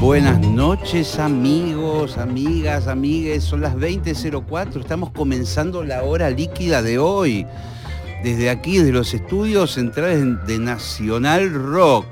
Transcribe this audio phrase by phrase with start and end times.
[0.00, 3.44] Buenas noches amigos, amigas, amigues.
[3.44, 4.80] Son las 20.04.
[4.80, 7.46] Estamos comenzando la hora líquida de hoy.
[8.24, 12.06] Desde aquí, desde los estudios centrales de Nacional Rock.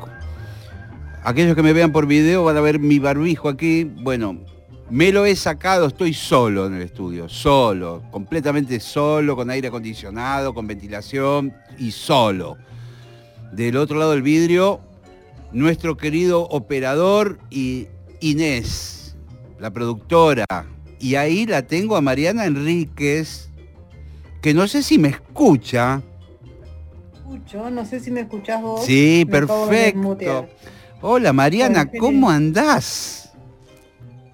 [1.24, 3.84] Aquellos que me vean por video van a ver mi barbijo aquí.
[3.84, 4.36] Bueno,
[4.90, 10.52] me lo he sacado, estoy solo en el estudio, solo, completamente solo, con aire acondicionado,
[10.52, 12.58] con ventilación y solo.
[13.50, 14.82] Del otro lado del vidrio,
[15.52, 17.88] nuestro querido operador y
[18.20, 19.16] Inés,
[19.58, 20.44] la productora.
[21.00, 23.50] Y ahí la tengo a Mariana Enríquez,
[24.42, 26.02] que no sé si me escucha.
[27.14, 28.84] Escucho, no sé si me escuchás vos.
[28.84, 30.48] Sí, Me perfecto.
[31.00, 33.32] Hola Mariana, ¿cómo andás?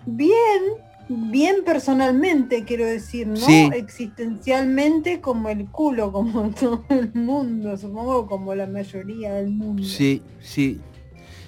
[0.06, 0.62] Bien,
[1.08, 3.36] bien personalmente, quiero decir, ¿no?
[3.36, 3.70] Sí.
[3.74, 9.82] Existencialmente como el culo, como todo el mundo, supongo como la mayoría del mundo.
[9.84, 10.80] Sí, sí.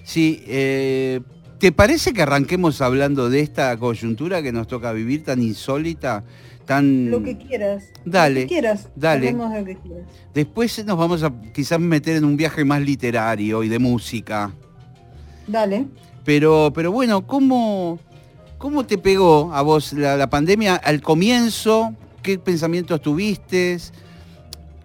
[0.07, 1.21] Sí, eh,
[1.59, 6.23] ¿te parece que arranquemos hablando de esta coyuntura que nos toca vivir tan insólita?
[6.65, 7.11] Tan...
[7.11, 7.87] Lo que quieras.
[8.05, 8.89] Dale, Lo que quieras.
[8.95, 9.33] dale.
[9.33, 10.07] Lo que quieras.
[10.33, 14.53] Después nos vamos a quizás meter en un viaje más literario y de música.
[15.49, 15.87] Dale.
[16.25, 17.99] Pero, pero bueno, ¿cómo,
[18.59, 21.95] ¿cómo te pegó a vos la, la pandemia al comienzo?
[22.23, 23.79] ¿Qué pensamientos tuviste?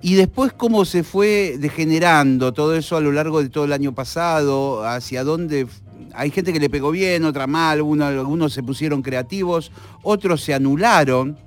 [0.04, 3.94] Y después cómo se fue degenerando todo eso a lo largo de todo el año
[3.94, 5.68] pasado, hacia dónde
[6.14, 10.54] hay gente que le pegó bien, otra mal, uno- algunos se pusieron creativos, otros se
[10.54, 11.38] anularon.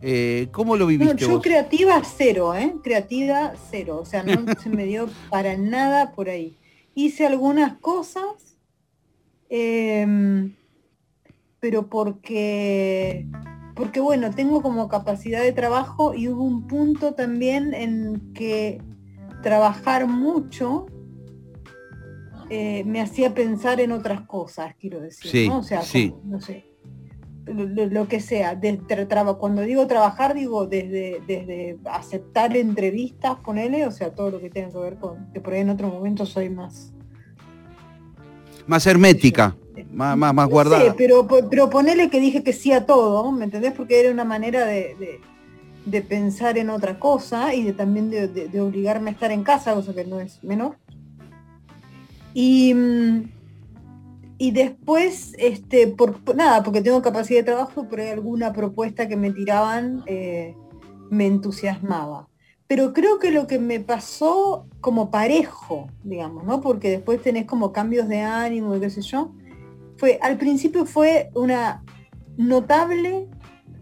[0.00, 1.42] Eh, ¿Cómo lo No, viviste yo vos?
[1.42, 2.72] creativa cero, ¿eh?
[2.82, 3.98] Creativa cero.
[4.00, 4.32] O sea, no
[4.62, 6.56] se me dio para nada por ahí.
[6.94, 8.24] Hice algunas cosas,
[9.50, 10.54] em,
[11.58, 13.26] pero porque,
[13.80, 18.82] porque bueno, tengo como capacidad de trabajo y hubo un punto también en que
[19.42, 20.84] trabajar mucho
[22.50, 25.60] eh, me hacía pensar en otras cosas, quiero decir, Sí, ¿no?
[25.60, 26.10] O sea, sí.
[26.10, 26.66] como, no sé,
[27.46, 28.54] lo, que sea.
[28.54, 34.30] de- tra- traba- cuando digo trabajar, digo desde, desde aceptar entrevistas, ponele, o sea, todo
[34.32, 36.92] lo que tenga que ver con, que por ahí en otro momento soy más...
[38.66, 39.56] Más hermética,
[39.92, 40.84] más, más, más No guardada.
[40.84, 43.72] sé, pero, pero ponele que dije que sí a todo, ¿me entendés?
[43.72, 49.10] Porque era una manera de, de- pensar en otra cosa y también de, de- obligarme
[49.10, 50.76] a estar en casa, cosa que no es menor.
[52.34, 53.22] Y, mm,
[54.38, 59.16] y después, este, por, nada, porque tengo capacidad de trabajo, por ahí alguna propuesta que
[59.16, 60.54] me tiraban eh,
[61.10, 62.28] me entusiasmaba.
[62.66, 66.60] Pero creo que lo que me pasó como parejo, digamos, ¿no?
[66.60, 69.32] Porque después tenés como cambios de ánimo y qué sé yo,
[70.00, 71.84] fue, al principio fue una
[72.38, 73.28] notable,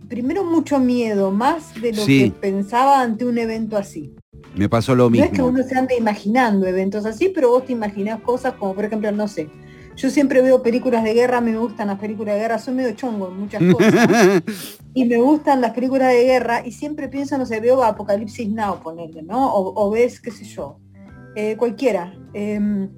[0.09, 2.25] primero mucho miedo, más de lo Sí.
[2.25, 4.13] que pensaba ante un evento así.
[4.57, 5.27] Me pasó lo No mismo.
[5.27, 8.85] es que uno se ande imaginando eventos así, pero vos te imaginás cosas como, por
[8.85, 9.49] ejemplo, no sé,
[9.95, 13.29] yo siempre veo películas de guerra, me gustan las películas de guerra, soy medio chongo
[13.29, 13.93] en muchas cosas,
[14.95, 18.81] y me gustan las películas de guerra, y siempre pienso, no sé, veo Apocalipsis Now,
[18.83, 19.53] ponerle, ¿no?
[19.55, 20.81] O, o ves, qué sé yo,
[21.37, 22.13] eh, cualquiera.
[22.33, 22.89] em,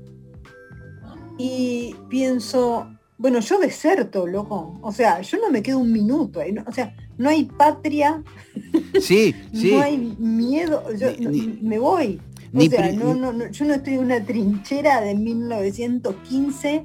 [1.38, 4.78] y pienso, bueno, yo deserto, loco.
[4.82, 8.22] O sea, yo no me quedo un minuto no- o sea, no hay patria,
[9.00, 9.72] sí, sí.
[9.74, 12.18] no hay miedo, yo Ni- no- ni- me voy.
[12.52, 13.14] O sea, no,
[13.50, 16.84] yo no estoy en una trinchera de 1915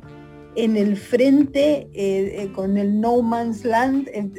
[0.55, 4.09] en el frente eh, eh, con el No Man's Land.
[4.09, 4.29] eh,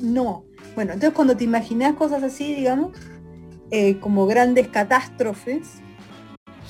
[0.00, 0.44] no.
[0.74, 2.96] Bueno, entonces cuando te imaginas cosas así, digamos,
[3.70, 5.80] eh, como grandes catástrofes,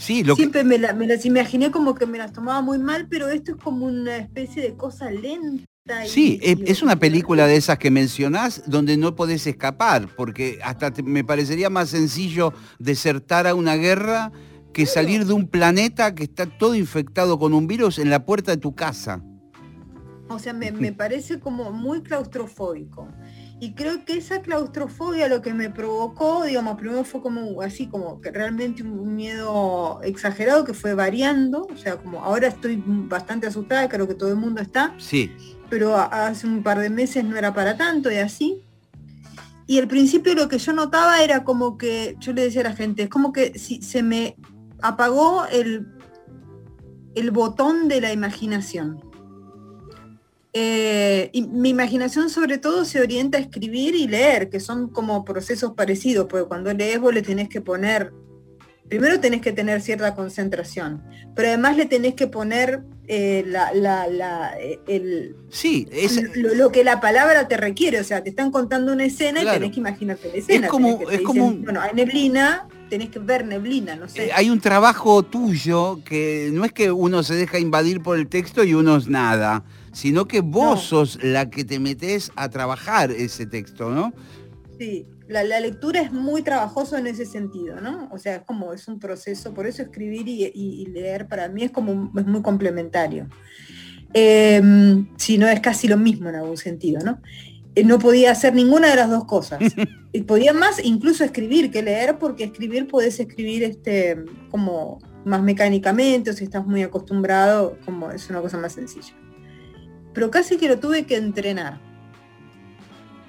[0.04, 2.78] Sí, lo que, siempre me, la- me las imaginé como que me las tomaba muy
[2.78, 5.64] mal, pero esto es como una especie de cosa lenta.
[6.04, 10.58] y- Sí, y- es una película de esas que mencionás donde no podés escapar, porque
[10.64, 14.30] hasta te- me parecería más sencillo desertar a una guerra
[14.72, 18.50] que salir de un planeta que está todo infectado con un virus en la puerta
[18.52, 19.22] de tu casa.
[20.28, 23.06] O sea, me, me parece como muy claustrofóbico.
[23.60, 28.20] Y creo que esa claustrofobia lo que me provocó, digamos, primero fue como así, como
[28.20, 33.88] que realmente un miedo exagerado que fue variando, o sea, como ahora estoy bastante asustada,
[33.88, 34.94] creo que todo el mundo está.
[34.98, 35.32] Sí.
[35.70, 38.62] Pero hace un par de meses no era para tanto y así.
[39.66, 42.76] Y al principio lo que yo notaba era como que, yo le decía a la
[42.76, 44.36] gente, es como que si se me
[44.82, 45.86] apagó el,
[47.14, 49.13] el botón de la imaginación.
[50.56, 55.24] Eh, y mi imaginación sobre todo se orienta a escribir y leer, que son como
[55.24, 58.12] procesos parecidos, porque cuando lees vos le tenés que poner,
[58.88, 61.02] primero tenés que tener cierta concentración,
[61.34, 64.54] pero además le tenés que poner eh, la, la,
[64.86, 65.88] el, sí,
[66.36, 69.72] lo, que la palabra te requiere, o sea, te están contando una escena y tenés
[69.72, 70.66] que imaginarte la escena.
[70.66, 74.26] Es como, es como bueno, hay neblina, tenés que ver neblina, no sé.
[74.26, 78.28] Eh, hay un trabajo tuyo que no es que uno se deja invadir por el
[78.28, 83.10] texto y uno es nada sino que vos sos la que te metes a trabajar
[83.12, 84.12] ese texto, ¿no?
[84.78, 88.08] Sí, la, lectura es muy trabajoso en ese sentido, ¿no?
[88.12, 91.70] O sea, es como, es un proceso, por eso escribir y, leer para mí es
[91.70, 93.28] como, es muy complementario.
[94.12, 97.20] Em, si no es casi lo mismo en algún sentido, ¿no?
[97.76, 99.60] Eh, no podía hacer ninguna de las dos cosas.
[100.26, 106.32] podía más incluso escribir que leer, porque escribir puedes escribir este, como más mecánicamente, o
[106.32, 109.14] si estás muy acostumbrado, como es una cosa más sencilla
[110.14, 111.80] pero casi que lo tuve que entrenar.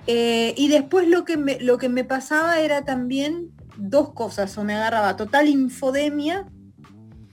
[0.07, 4.63] Eh, y después lo que, me, lo que me pasaba era también dos cosas, o
[4.63, 6.45] me agarraba total infodemia,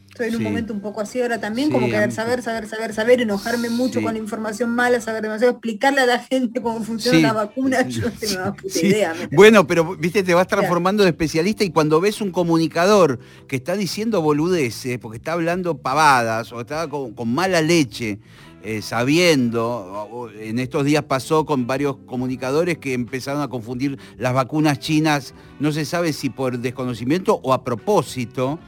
[0.09, 3.21] estoy en un momento un poco así ahora también, como querer saber, saber, saber, saber,
[3.21, 7.33] enojarme mucho con la información mala, saber demasiado, explicarle a la gente cómo funciona la
[7.33, 9.15] vacuna, yo no tengo puta idea.
[9.31, 13.75] Bueno, pero viste, te vas transformando de especialista y cuando ves un comunicador que está
[13.75, 18.19] diciendo boludeces, porque está hablando pavadas o está con mala leche,
[18.63, 24.79] eh, sabiendo, en estos días pasó con varios comunicadores que empezaron a confundir las vacunas
[24.79, 28.61] chinas, no se sabe si por desconocimiento o a propósito,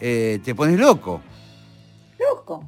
[0.00, 1.20] eh, te pones loco.
[2.18, 2.64] Loco.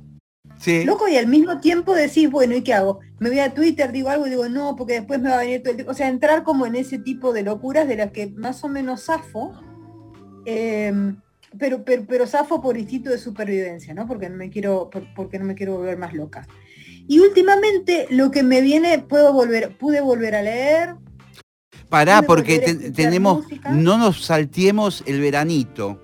[0.59, 0.85] Sí.
[0.85, 3.01] Loco y al mismo tiempo decís, bueno, ¿y qué hago?
[3.19, 5.63] Me voy a Twitter, digo algo y digo, no, porque después me va a venir
[5.63, 5.93] todo el tiempo.
[5.93, 9.05] O sea, entrar como en ese tipo de locuras de las que más o menos
[9.05, 9.53] zafo.
[10.45, 11.17] Em,
[11.57, 14.07] pero, pero, pero zafo por instinto de supervivencia, ¿no?
[14.07, 16.47] Porque no me quiero, porque no me quiero volver más loca.
[17.07, 20.97] Y últimamente lo que me viene, puedo volver, pude volver a leer.
[21.89, 22.59] Pará, porque
[22.95, 25.99] tenemos, no nos salteemos el veranito.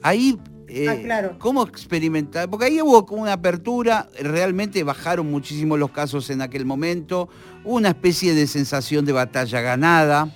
[0.00, 0.38] Ahí,
[0.68, 2.48] eh, ah, ¿cómo experimentar?
[2.48, 7.28] Porque ahí hubo una apertura, realmente bajaron muchísimo los casos en aquel momento,
[7.64, 10.32] una especie de sensación de batalla ganada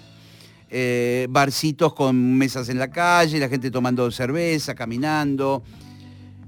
[0.74, 5.62] eh, barcitos con mesas en la calle, la gente tomando cerveza, caminando.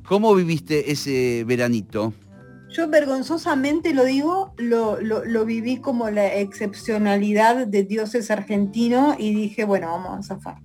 [0.06, 2.15] ¿Cómo viviste ese veranito?
[2.71, 9.88] Yo vergonzosamente lo digo, lo, viví como la excepcionalidad de dioses argentino y dije, bueno,
[9.88, 10.56] vamos a zafar.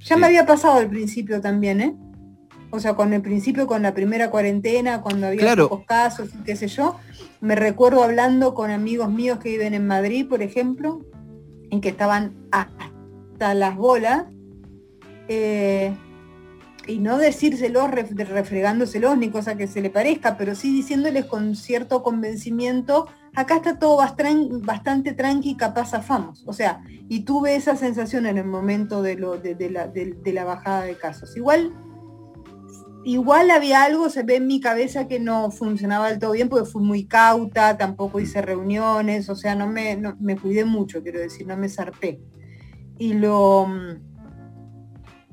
[0.00, 1.96] Ya me había pasado al principio también, ¿eh?
[2.70, 6.66] O sea, con el principio, con la primera cuarentena, cuando había pocos casos, qué sé
[6.66, 6.96] yo.
[7.40, 11.06] Me recuerdo hablando con amigos míos que viven en Madrid, por ejemplo,
[11.72, 14.26] en que estaban hasta las bolas,
[15.26, 15.96] eh,
[16.86, 22.02] y no decírselos refregándoselos ni cosa que se le parezca, pero sí diciéndoles con cierto
[22.02, 26.44] convencimiento, acá está todo bastante tranqui, capaz afamos.
[26.46, 30.82] O sea, y tuve esa sensación en el momento de, lo, la, de la bajada
[30.82, 31.36] de casos.
[31.36, 31.72] Igual
[33.04, 36.68] igual había algo, se ve en mi cabeza que no funcionaba del todo bien porque
[36.68, 41.46] fui muy cauta, tampoco hice reuniones, o sea, no me, me cuidé mucho, quiero decir,
[41.46, 42.20] no me zarpé.
[42.98, 43.66] Y lo,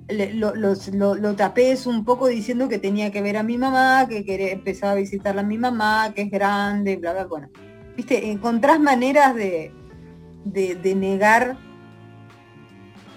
[0.07, 4.51] lo, tapé eso un poco diciendo que tenía que ver a mi mamá, que quería,
[4.51, 7.49] empezaba a visitarla a mi mamá, que es grande, bla, bla, bueno.
[7.95, 9.73] Viste, encontrás maneras de,
[10.45, 11.57] de negar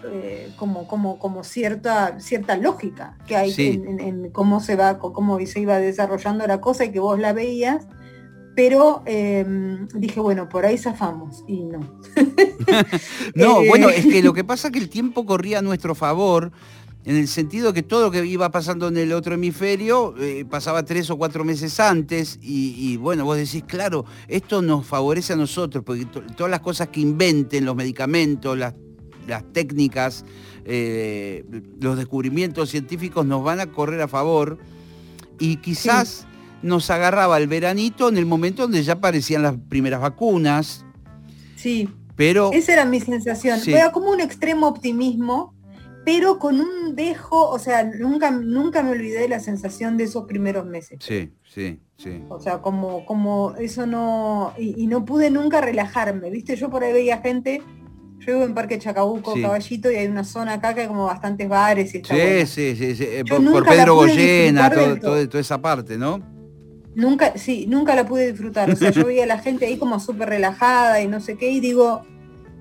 [0.04, 5.60] eh, como, como, como cierta, cierta lógica que hay en, cómo se va, cómo se
[5.60, 7.86] iba desarrollando la cosa y que vos la veías,
[8.54, 11.80] pero em, dije, bueno, por ahí zafamos y no.
[13.34, 16.52] no, bueno, es que lo que pasa es que el tiempo corría a nuestro favor.
[17.04, 20.84] En el sentido que todo lo que iba pasando en el otro hemisferio eh, pasaba
[20.84, 25.36] tres o cuatro meses antes y, y, bueno, vos decís, claro, esto nos favorece a
[25.36, 28.74] nosotros, porque todas las cosas que inventen, los medicamentos, las
[29.26, 30.24] las técnicas,
[30.64, 31.44] eh,
[31.80, 34.58] los descubrimientos científicos nos van a correr a favor
[35.38, 36.26] y quizás
[36.62, 40.84] nos agarraba el veranito en el momento donde ya aparecían las primeras vacunas.
[41.56, 41.88] Sí.
[42.14, 42.50] Pero.
[42.52, 43.58] Esa era mi sensación.
[43.66, 45.54] Era como un extremo optimismo
[46.04, 50.24] pero con un dejo, o sea, nunca, nunca me olvidé de la sensación de esos
[50.24, 50.98] primeros meses.
[51.00, 52.24] Sí, sí, sí.
[52.28, 56.56] O sea, como, como eso no, y, no pude nunca relajarme, ¿viste?
[56.56, 57.62] Yo por ahí veía gente,
[58.24, 61.48] yo vivo en Parque Chacabuco, Caballito, y hay una zona acá que hay como bastantes
[61.48, 63.04] bares y está Sí, sí, sí, sí.
[63.04, 66.20] Eh, por, Pedro Goyena, toda esa parte, ¿no?
[66.94, 68.70] Nunca, sí, nunca la pude disfrutar.
[68.70, 71.50] O sea, yo veía a la gente ahí como súper relajada y no sé qué,
[71.50, 72.02] y digo,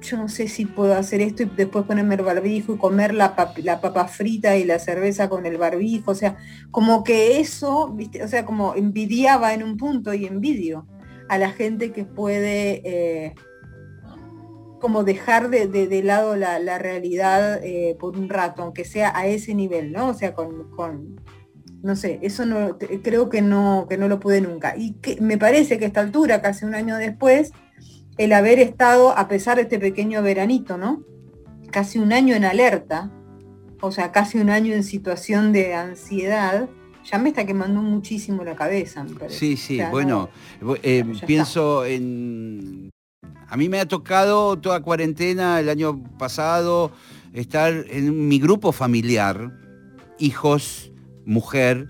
[0.02, 3.36] yo no sé si puedo hacer esto y después ponerme el barbijo y comer la,
[3.58, 6.38] la papa frita y la cerveza con el barbijo, o sea,
[6.72, 8.24] como que eso, ¿viste?
[8.24, 10.88] o sea, como envidiaba en un punto y envidio
[11.30, 13.36] a la gente que puede eh,
[14.82, 19.94] como dejar de, lado la, realidad eh, por un rato, aunque sea a ese nivel,
[19.94, 20.10] ¿no?
[20.10, 21.22] O sea, con, con
[21.84, 24.76] no sé, eso no, creo que no, que no lo pude nunca.
[24.78, 27.52] Y que me parece que a esta altura, casi un año después,
[28.18, 31.04] el haber estado, a pesar de este pequeño veranito, ¿no?
[31.72, 33.12] Casi un año en alerta,
[33.82, 36.70] o sea, casi un año en situación de ansiedad,
[37.04, 39.40] ya me está quemando muchísimo la cabeza, me parece.
[39.40, 40.30] Sí, sí, bueno,
[40.84, 42.91] eh, pienso en...
[43.52, 46.94] A mí me ha tocado toda cuarentena el año pasado
[47.34, 49.52] estar en mi grupo familiar,
[50.20, 50.90] hijos,
[51.26, 51.90] mujer,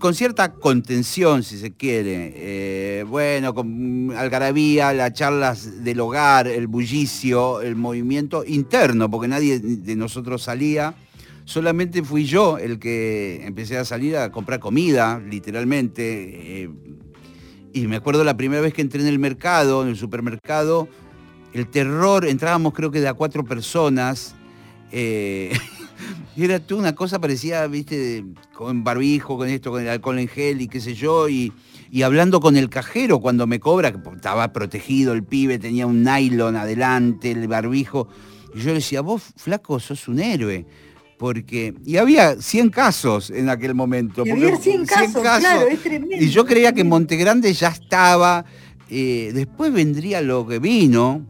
[0.00, 2.32] con cierta contención, si se quiere.
[2.34, 9.60] Eh, bueno, con algarabía, las charlas del hogar, el bullicio, el movimiento interno, porque nadie
[9.60, 10.96] de nosotros salía.
[11.44, 16.64] Solamente fui yo el que empecé a salir a comprar comida, literalmente.
[16.64, 16.70] Eh,
[17.76, 20.88] y me acuerdo la primera vez que entré en el mercado, en el supermercado,
[21.52, 24.34] el terror, entrábamos creo que de a cuatro personas.
[24.92, 25.52] Eh,
[26.36, 30.28] Y era tú una cosa parecía, viste, con barbijo, con esto, con el alcohol en
[30.28, 31.52] gel y qué sé yo, y,
[32.04, 36.56] hablando con el cajero cuando me cobra, que estaba protegido el pibe, tenía un nylon
[36.56, 38.08] adelante, el barbijo.
[38.54, 40.66] Y yo le decía, vos, flaco, sos un héroe.
[41.18, 44.26] Porque, y había 100 casos en aquel momento.
[44.26, 46.16] Y había 100 casos, claro, es tremendo.
[46.24, 48.44] Y yo creía que Montegrande ya estaba,
[48.90, 51.24] eh, después vendría lo que vino,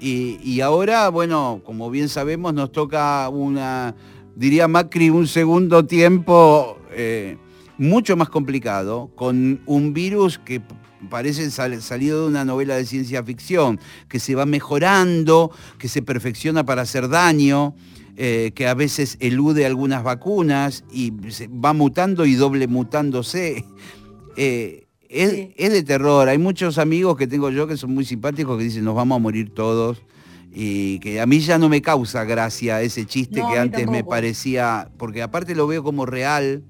[0.00, 3.94] y, ahora, bueno, como bien sabemos, nos toca una,
[4.36, 7.36] diría Macri, un segundo tiempo eh,
[7.78, 10.62] mucho más complicado, con un virus que
[11.10, 16.64] parece salido de una novela de ciencia ficción, que se va mejorando, que se perfecciona
[16.64, 17.74] para hacer daño,
[18.20, 21.12] eh, que a veces elude algunas vacunas y
[21.50, 23.64] va mutando y doble mutándose.
[24.40, 26.28] Eh, es, de terror.
[26.28, 29.18] Hay muchos amigos que tengo yo que son muy simpáticos que dicen nos vamos a
[29.18, 30.00] morir todos.
[30.52, 34.92] Y que a mí ya no me causa gracia ese chiste que antes me parecía,
[34.96, 36.62] porque aparte lo veo como real,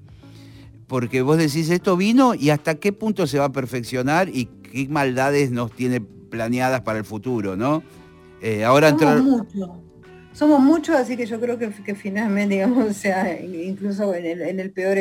[0.87, 4.87] porque vos decís esto vino y hasta qué punto se va a perfeccionar y qué
[4.89, 7.83] maldades nos tiene planeadas para el futuro, ¿no?
[8.41, 9.69] Eh, ahora muchos.
[10.33, 14.97] Somos muchos, así que yo creo que, finalmente, digamos, o sea, incluso en el, peor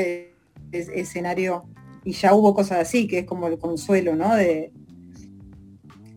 [0.72, 1.64] escenario
[2.04, 4.34] y ya hubo cosas así, que es como el consuelo, ¿no?
[4.34, 4.72] De,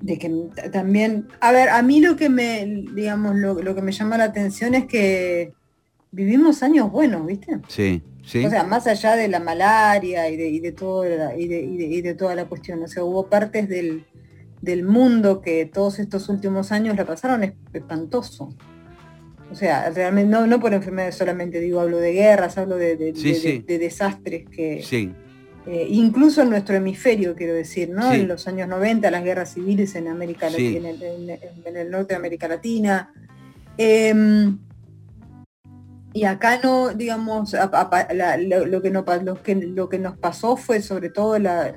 [0.01, 0.29] de que
[0.71, 4.73] también, a ver, a mí lo que me, digamos, lo, que me llama la atención
[4.73, 5.53] es que
[6.11, 7.59] vivimos años buenos, ¿viste?
[7.67, 8.45] Sí, sí.
[8.45, 11.05] O sea, más allá de la malaria y de, y de, todo
[11.37, 14.05] y, de, toda la cuestión, o sea, hubo partes del,
[14.83, 18.49] mundo que todos estos últimos años la pasaron espantoso.
[19.51, 22.95] O sea, realmente, no, no por enfermedades solamente, digo, hablo de guerras, hablo de,
[23.67, 25.11] desastres que, sí.
[25.67, 28.11] Eh, incluso en nuestro hemisferio, quiero decir, ¿no?
[28.11, 32.47] En los años 90, las guerras civiles en América Latina, en, el, norte de América
[32.47, 33.13] Latina.
[33.77, 34.57] Em,
[36.13, 41.09] y acá no, digamos, lo, que no, lo, que, lo que nos pasó fue sobre
[41.09, 41.73] todo la,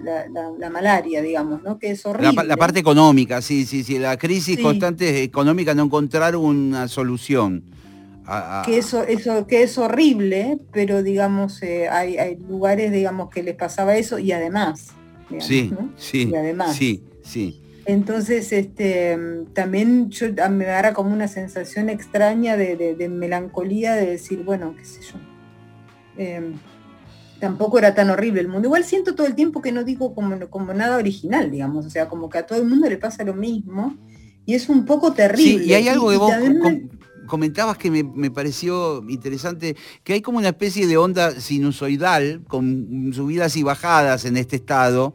[0.73, 1.79] malaria, digamos, ¿no?
[1.79, 2.45] Que es horrible.
[2.45, 3.99] La, parte económica, sí, sí, sí.
[3.99, 7.65] La crisis constante económica no encontrar una solución
[8.65, 13.97] que eso, eso, que es horrible, pero digamos, eh, hay, lugares, digamos, que les pasaba
[13.97, 14.93] eso y además.
[15.41, 16.29] sí, sí.
[16.31, 16.75] Y además.
[16.75, 17.61] Sí, sí.
[17.87, 19.19] Entonces, este,
[19.53, 25.01] también yo, me dará como una sensación extraña de, melancolía de decir, bueno, qué sé
[25.03, 25.19] yo.
[26.17, 26.55] Em,
[27.41, 28.69] tampoco era tan horrible el mundo.
[28.69, 31.85] Igual siento todo el tiempo que no digo como, como nada original, digamos.
[31.85, 33.97] O sea, como que a todo el mundo le pasa lo mismo.
[34.47, 35.65] Y es un poco terrible.
[35.65, 36.33] Sí, y hay algo que vos
[37.27, 43.57] comentabas que me, pareció interesante, que hay como una especie de onda sinusoidal, con subidas
[43.57, 45.15] y bajadas en este estado,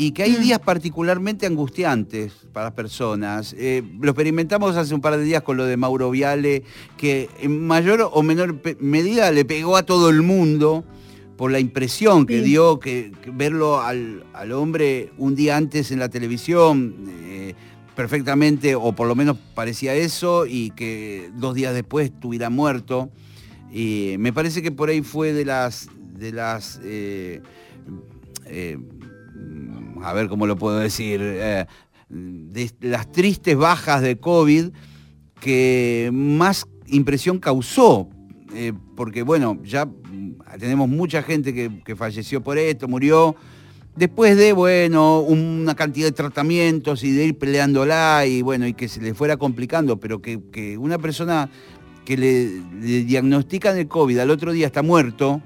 [0.00, 0.40] y que hay mm.
[0.40, 3.54] días particularmente angustiantes para las personas.
[3.58, 6.62] Eh, lo experimentamos hace un par de días con lo de Mauro Viale,
[6.96, 10.84] que en mayor o menor medida le pegó a todo el mundo
[11.36, 16.94] por la impresión que dio que, verlo al, hombre un día antes en la televisión.
[17.24, 17.54] Eh,
[17.96, 23.10] perfectamente, o por lo menos parecía eso, y que dos días después estuviera muerto.
[23.72, 27.42] Y me parece que por ahí fue de las, de las eh,
[28.46, 28.78] eh,
[30.02, 31.66] a ver cómo lo puedo decir, eh,
[32.08, 34.70] de las tristes bajas de COVID
[35.40, 38.08] que más impresión causó,
[38.96, 39.88] porque bueno, ya
[40.58, 43.36] tenemos mucha gente que, que falleció por esto, murió,
[43.98, 48.88] después de, bueno, una cantidad de tratamientos y de ir peleándola y bueno, y que
[48.88, 51.50] se le fuera complicando, pero que, una persona
[52.04, 55.42] que le, diagnostican el COVID al otro día está muerto,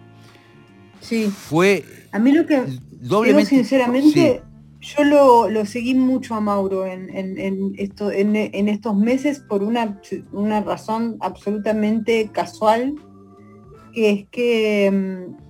[1.02, 1.26] sí.
[1.26, 4.42] fue a mí lo que doblemente sinceramente
[4.80, 10.00] yo lo, seguí mucho a Mauro en, esto, en, estos meses por una,
[10.32, 12.94] una razón absolutamente casual
[13.92, 15.42] que es que mm,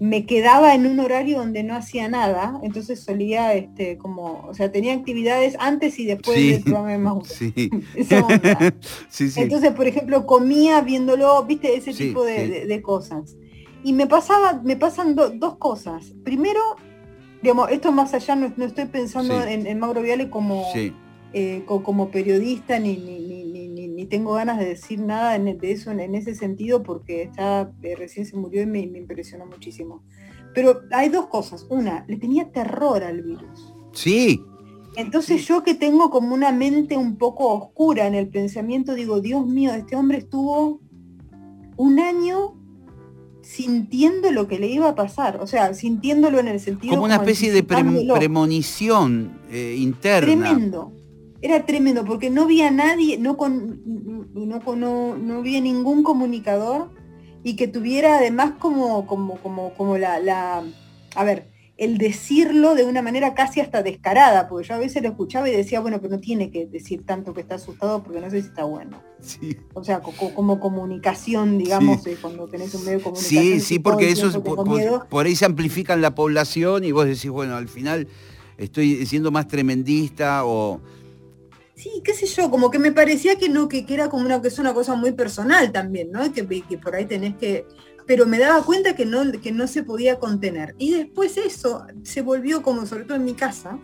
[0.00, 4.72] me quedaba en un horario donde no hacía nada, entonces solía, este, como, o sea,
[4.72, 8.72] tenía actividades antes y después del programa de
[9.10, 9.30] sí.
[9.36, 13.36] Entonces, por ejemplo, comía viéndolo, viste, ese tipo de, cosas.
[13.82, 16.14] Y me pasaba, me pasan dos cosas.
[16.24, 16.60] Primero,
[17.42, 20.64] digamos, esto más allá, no, estoy pensando en, Mauro Viale como,
[21.32, 26.82] eh, como periodista ni, ni, tengo ganas de decir nada de eso en, ese sentido
[26.82, 30.02] porque está, eh, recién se murió y me, impresionó muchísimo.
[30.54, 31.66] Pero hay dos cosas.
[31.70, 33.72] Una, le tenía terror al virus.
[33.92, 34.42] Sí.
[34.96, 39.46] Entonces yo que tengo como una mente un poco oscura en el pensamiento, digo, Dios
[39.46, 40.80] mío, este hombre estuvo
[41.76, 42.59] un año
[43.50, 46.94] sintiendo lo que le iba a pasar, o sea, sintiéndolo en el sentido...
[46.94, 50.44] Como una especie de premonición eh, interna.
[50.44, 50.92] Tremendo,
[51.42, 53.82] era tremendo porque no había nadie, no, con,
[54.34, 56.92] no, no, había ningún comunicador
[57.42, 60.62] y que tuviera además como, como, como, como la, la,
[61.16, 65.08] a ver, el decirlo de una manera casi hasta descarada, porque yo a veces lo
[65.08, 68.28] escuchaba y decía, bueno, pero no tiene que decir tanto que está asustado porque no
[68.28, 69.02] sé si está bueno.
[69.72, 73.42] O sea, como comunicación, digamos, eh, cuando tenés un medio de comunicación.
[73.42, 77.56] Sí, sí, porque eso por, por, ahí se amplifican la población y vos decís, bueno,
[77.56, 78.08] al final
[78.58, 80.82] estoy siendo más tremendista o
[81.80, 84.48] Sí, qué sé yo, como que me parecía que no, que, era como una, que
[84.48, 86.30] es una cosa muy personal también, ¿no?
[86.30, 87.64] Que, que por ahí tenés que.
[88.10, 90.74] Pero me daba cuenta que no, que no se podía contener.
[90.78, 93.78] Y después eso se volvió como, sobre todo en mi casa,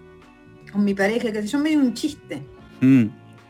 [0.72, 2.42] con mi pareja, que yo, medio un chiste.
[2.80, 3.04] Mm.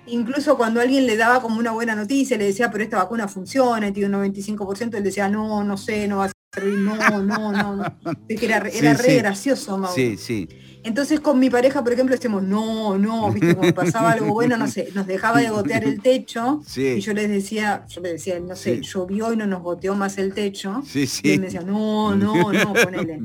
[0.08, 3.90] Incluso cuando alguien le daba como una buena noticia, le decía, pero esta vacuna funciona,
[3.90, 7.76] tiene un 95%, él decía, no, no sé, no va a no, no, no.
[7.76, 7.84] no.
[8.28, 9.94] era, era re gracioso, Mauro.
[9.94, 10.48] Sí, sí.
[10.86, 14.68] Entonces con mi pareja, por ejemplo, decimos, no, no, viste, cuando pasaba algo bueno, no
[14.68, 18.54] sé, nos dejaba de gotear el techo y yo les decía, yo les decía, no
[18.54, 20.84] sé, llovió y no nos goteó más el techo.
[20.94, 23.18] y él me decía, no, no, no, ponele.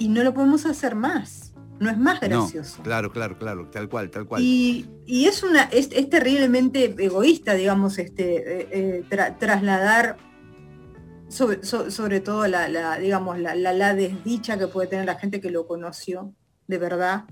[0.00, 1.52] y no lo podemos hacer más.
[1.78, 2.82] No es más gracioso.
[2.82, 4.42] claro, claro, claro, tal cual, tal cual.
[4.42, 10.16] Y, es una, es, terriblemente egoísta, digamos, este, eh, eh, trasladar
[11.28, 16.32] sobre, todo la, digamos, la, la, desdicha que puede tener la gente que lo conoció
[16.66, 17.24] de verdad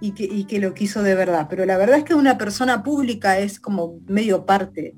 [0.00, 1.46] y que, que lo quiso de verdad.
[1.48, 4.94] Pero la verdad es que una persona pública es como medio parte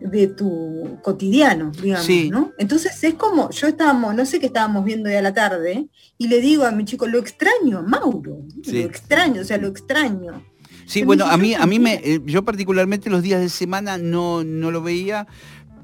[0.00, 2.52] de tu cotidiano, digamos, ¿no?
[2.58, 6.28] Entonces es como, yo estábamos, no sé qué estábamos viendo ya a la tarde, y
[6.28, 10.44] le digo a mi chico, lo extraño, Mauro, lo extraño, o sea, lo extraño.
[10.86, 14.44] Sí, bueno, a mí, a mí me, eh, yo particularmente los días de semana no,
[14.44, 15.26] no lo veía,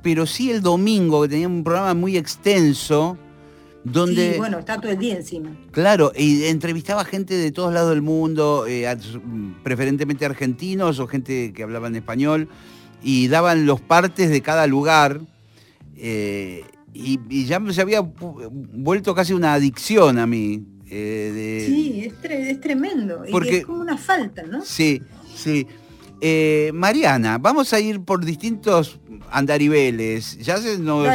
[0.03, 3.17] pero sí el domingo, que tenía un programa muy extenso,
[3.85, 4.33] donde...
[4.33, 5.57] Sí, bueno, está todo el día encima.
[5.71, 8.87] Claro, y entrevistaba gente de todos lados del mundo, eh,
[9.63, 12.49] preferentemente argentinos o gente que hablaba en español,
[13.03, 15.21] y daban los partes de cada lugar.
[15.97, 20.65] Eh, y, ya se había vuelto casi una adicción a mí.
[20.91, 23.23] Eh, sí, es, tremendo.
[23.31, 24.63] Porque, y es como una falta, ¿no?
[24.63, 25.01] Sí,
[25.35, 25.67] sí.
[26.73, 30.39] Mariana, vamos a ir por distintos andaribeles.
[30.39, 31.09] Ya se nos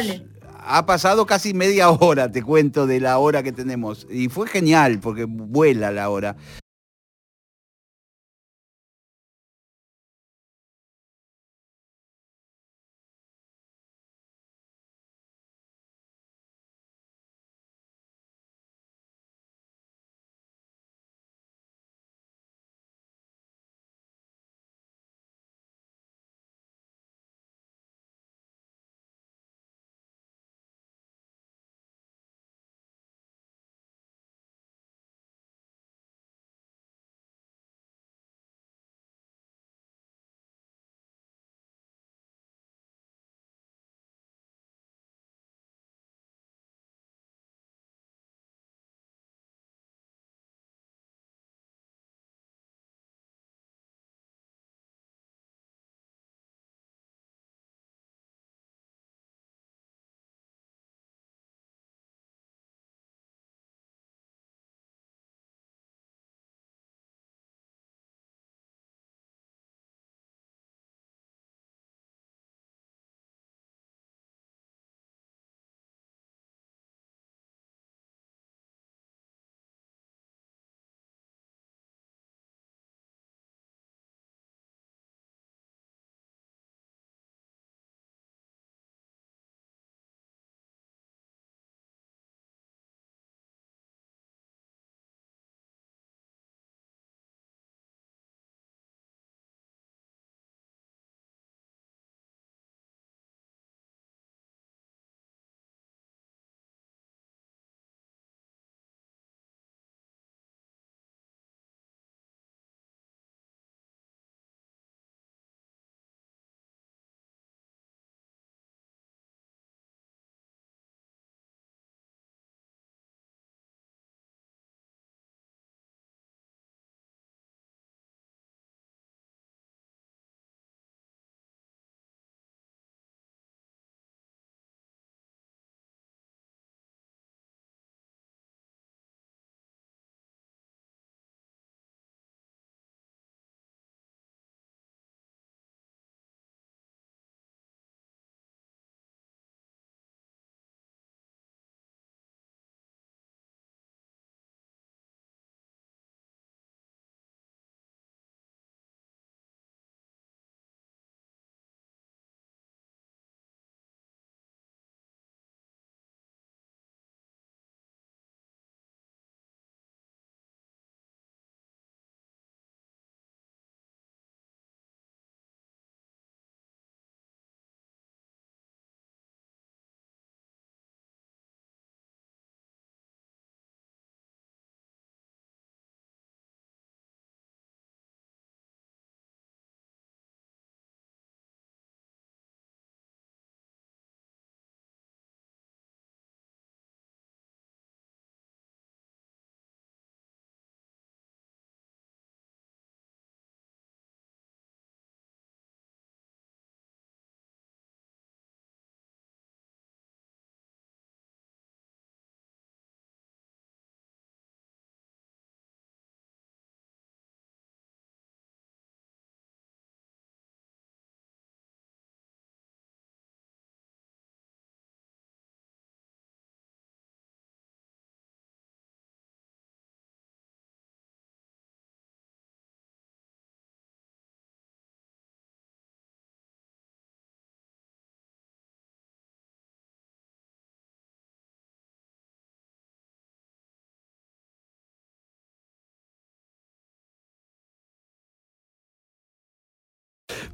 [0.68, 4.06] ha pasado casi media hora, te cuento, de la hora que tenemos.
[4.10, 6.36] Y fue genial, porque vuela la hora.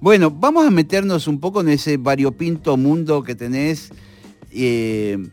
[0.04, 3.90] Bueno, vamos a meternos un poco en ese variopinto mundo que tenés.
[4.52, 5.30] Eh,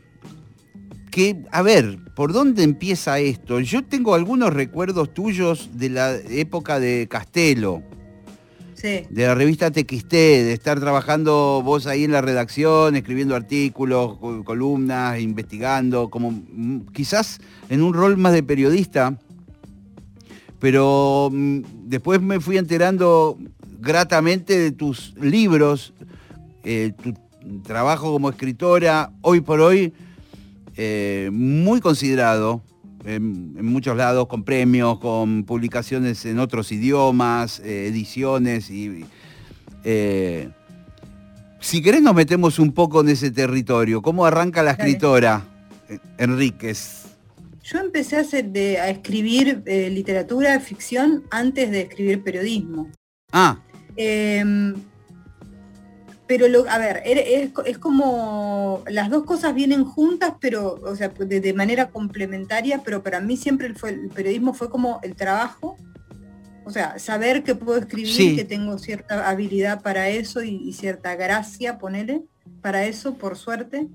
[1.11, 3.59] que, a ver, ¿por dónde empieza esto?
[3.59, 7.83] Yo tengo algunos recuerdos tuyos de la época de Castelo.
[8.75, 9.07] Sí.
[9.11, 15.19] De la revista TXT, de estar trabajando vos ahí en la redacción, escribiendo artículos, columnas,
[15.19, 19.19] investigando, como mm, quizás en un rol más de periodista.
[20.61, 23.37] Pero mm, después me fui enterando
[23.81, 25.93] gratamente de tus libros,
[26.65, 27.15] eh, tu
[27.63, 29.93] trabajo como escritora, hoy por hoy
[30.77, 32.63] eh, muy considerado
[33.05, 39.05] en, muchos lados, con premios, con publicaciones en otros idiomas, eh, ediciones y...
[41.61, 44.03] si querés nos metemos un poco en ese territorio.
[44.03, 45.43] ¿Cómo arranca la escritora
[46.19, 47.07] Enríquez?
[47.63, 52.91] Yo empecé a, hacer a escribir literatura, ficción, antes de escribir periodismo.
[53.33, 53.61] Ah.
[53.97, 54.75] Em,
[56.31, 61.53] pero, lo, a ver, es, como las dos cosas vienen juntas, pero, o sea, de,
[61.55, 65.77] manera complementaria, pero para mí siempre el, fue, el, periodismo fue como el trabajo.
[66.65, 71.79] O sea, saber que puedo escribir, que tengo cierta habilidad para eso y, cierta gracia,
[71.79, 72.23] ponele,
[72.61, 73.89] para eso, por suerte.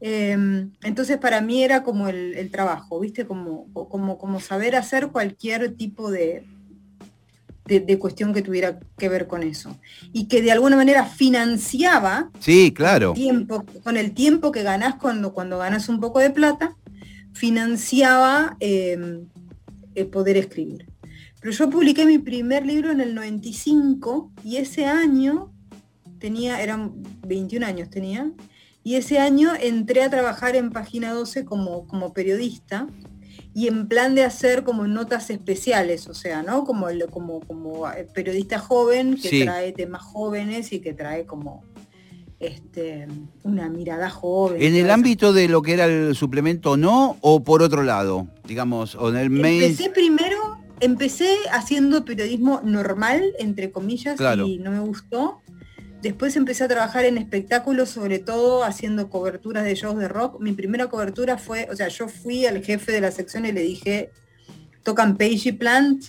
[0.00, 3.26] Em, entonces para mí era como el, trabajo, ¿viste?
[3.26, 6.44] Como, como, como saber hacer cualquier tipo de,
[7.64, 9.78] de, cuestión que tuviera que ver con eso.
[10.12, 13.12] Y que de alguna manera financiaba sí, claro.
[13.12, 16.76] tiempo, con el tiempo que ganás cuando, cuando ganas un poco de plata,
[17.32, 19.26] financiaba em,
[19.94, 20.86] el poder escribir.
[21.40, 25.52] Pero yo publiqué mi primer libro en el 95 y ese año
[26.18, 26.92] tenía, eran
[27.26, 28.30] 21 años tenía,
[28.84, 32.86] y ese año entré a trabajar en Página 12 como, como periodista
[33.54, 36.64] y en plan de hacer como notas especiales, o sea, ¿no?
[36.64, 41.62] Como, como, como eh, periodista joven que trae temas jóvenes y que trae como
[42.40, 43.06] este,
[43.42, 44.60] una mirada joven.
[44.60, 48.26] ¿En el ámbito de lo que era el suplemento no o por otro lado?
[48.46, 49.62] Digamos, o en el main...
[49.62, 55.40] Empecé primero, empecé haciendo periodismo normal, entre comillas, y no me gustó.
[56.02, 60.40] Después empecé a trabajar en espectáculos, sobre todo haciendo coberturas de shows de rock.
[60.40, 63.62] Mi primera cobertura fue, o sea, yo fui al jefe de la sección y le
[63.62, 64.10] dije,
[64.82, 66.06] tocan Page Plant.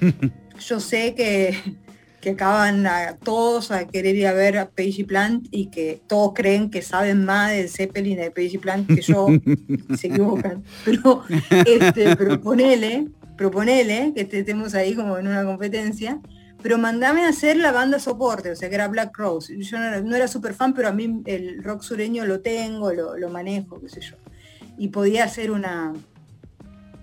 [0.60, 1.56] yo sé que,
[2.20, 6.34] que acaban a todos a querer ir a ver a Page Plant y que todos
[6.34, 9.26] creen que saben más de Zeppelin y de Page Plant que yo.
[9.96, 10.64] se equivocan.
[10.84, 11.24] Pero,
[11.66, 16.20] este, proponele, proponele que estemos ahí como en una competencia
[16.62, 19.56] pero mandame a hacer la banda soporte, o sea que era Black Rose.
[19.58, 23.80] Yo no era, súper fan, pero a mí el rock sureño lo tengo, lo, manejo,
[23.80, 24.16] qué sé yo.
[24.76, 25.92] Y podía hacer una,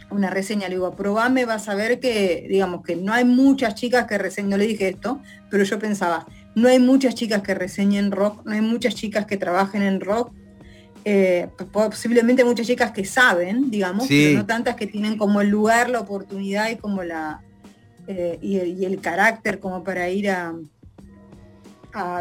[0.10, 4.06] una reseña, le digo, probame, vas a ver que, digamos, que no hay muchas chicas
[4.06, 8.12] que reseñen, no le dije esto, pero yo pensaba, no hay muchas chicas que reseñen
[8.12, 10.32] rock, no hay muchas chicas que trabajen en rock,
[11.06, 15.90] eh, posiblemente muchas chicas que saben, digamos, pero no tantas que tienen como el lugar,
[15.90, 17.42] la oportunidad y como la,
[18.08, 20.56] eh, y, el, carácter como para ir a,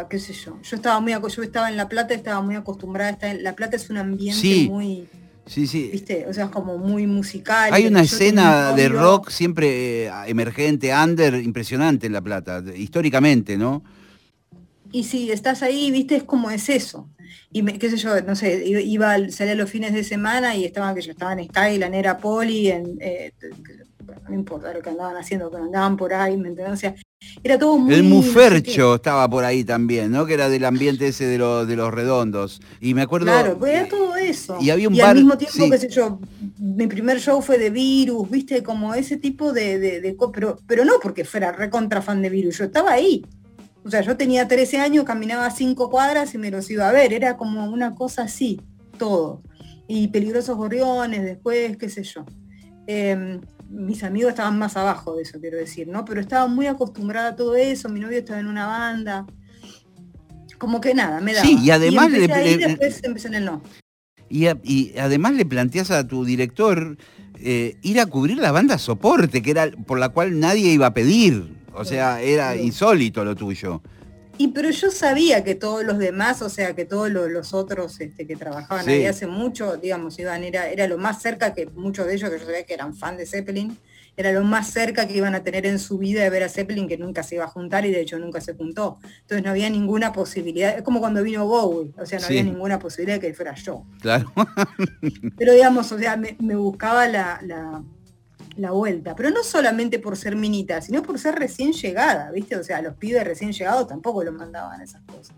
[0.09, 0.59] qué sé yo.
[0.61, 3.55] Yo estaba muy yo estaba en La Plata, estaba muy acostumbrada a estar en La
[3.55, 5.07] Plata es un ambiente muy
[5.47, 5.89] Sí, sí.
[5.91, 6.25] ¿Viste?
[6.27, 7.73] O sea, es como muy musical.
[7.73, 13.81] Hay una escena de rock siempre eh, emergente, under, impresionante en La Plata, históricamente, ¿no?
[14.91, 17.09] Y si estás ahí, viste, es como es eso.
[17.51, 21.01] Y qué sé yo, no sé, iba, salía los fines de semana y estaban que
[21.01, 23.31] yo estaba en Sky, la Nera Poli, en, eh,
[24.27, 26.73] no importa lo que andaban haciendo, que andaban por ahí, ¿me entiendes?
[26.73, 26.95] O sea,
[27.43, 27.93] era todo muy...
[27.93, 30.25] El Mufercho estaba por ahí también, ¿no?
[30.25, 32.61] Que era del ambiente ese de, los de los redondos.
[32.79, 33.25] Y me acuerdo...
[33.25, 34.57] Claro, pues era todo eso.
[34.61, 36.19] Y había un y al mismo tiempo, qué sé yo,
[36.57, 38.63] mi primer show fue de Virus, ¿viste?
[38.63, 39.79] Como ese tipo de...
[39.79, 43.23] de, pero, pero no porque fuera recontra fan de Virus, yo estaba ahí.
[43.87, 47.13] O sea, yo tenía 13 años, caminaba cinco cuadras y me los iba a ver.
[47.13, 48.59] Era como una cosa así,
[48.97, 49.41] todo.
[49.87, 52.25] Y peligrosos gorriones después, qué sé yo.
[52.85, 56.05] Em, mis amigos estaban más abajo de eso, quiero decir, ¿no?
[56.05, 59.25] Pero estaba muy acostumbrada a todo eso, mi novio estaba en una banda.
[60.57, 61.45] Como que nada, me daba.
[61.45, 63.61] Sí, y además le, después empecé en el no.
[64.29, 66.97] Y, además le planteas a tu director
[67.39, 70.93] eh, ir a cubrir la banda soporte, que era por la cual nadie iba a
[70.93, 71.55] pedir.
[71.73, 73.81] O sea, era insólito lo tuyo.
[74.37, 78.27] Y pero yo sabía que todos los demás, o sea, que todos los, otros este,
[78.27, 82.15] que trabajaban ahí hace mucho, digamos, iban, era, era lo más cerca que muchos de
[82.15, 83.77] ellos que yo sabía que eran fan de Zeppelin,
[84.17, 86.87] era lo más cerca que iban a tener en su vida de ver a Zeppelin,
[86.87, 88.97] que nunca se iba a juntar y de hecho nunca se juntó.
[89.21, 92.79] Entonces no había ninguna posibilidad, es como cuando vino Bowie, o sea, no había ninguna
[92.79, 93.85] posibilidad de que fuera yo.
[94.01, 94.33] Claro.
[95.37, 97.83] Pero digamos, o sea, me, buscaba la la
[98.71, 102.55] vuelta, pero no solamente por ser minita, sino por ser recién llegada, ¿viste?
[102.55, 105.35] O sea, los pibes recién llegados tampoco lo mandaban esas cosas.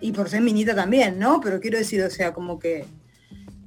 [0.00, 1.40] Y por ser minita también, ¿no?
[1.40, 2.84] Pero quiero decir, o sea, como que...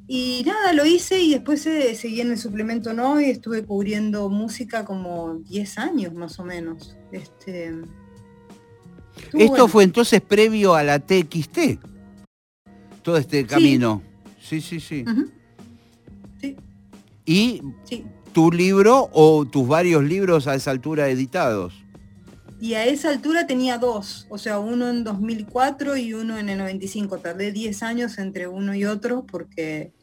[0.08, 4.30] Y nada, lo hice y después eh, seguí en el suplemento no y estuve cubriendo
[4.30, 6.97] música como 10 años más o menos.
[7.12, 7.74] Este,
[9.34, 11.80] Esto fue entonces previo a la TXT,
[13.02, 14.02] todo este camino.
[14.39, 15.06] Sí, sí, sí.
[16.41, 16.58] Sí.
[17.26, 17.62] Y
[18.34, 21.74] tu libro o tus varios libros a esa altura editados.
[22.60, 26.60] Y a esa altura tenía dos, o sea, uno en 2004 y uno en el
[26.60, 27.17] 95.
[27.17, 29.94] Tardé 10 años entre uno y otro porque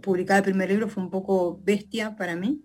[0.00, 2.62] publicar el primer libro fue un poco bestia para mí.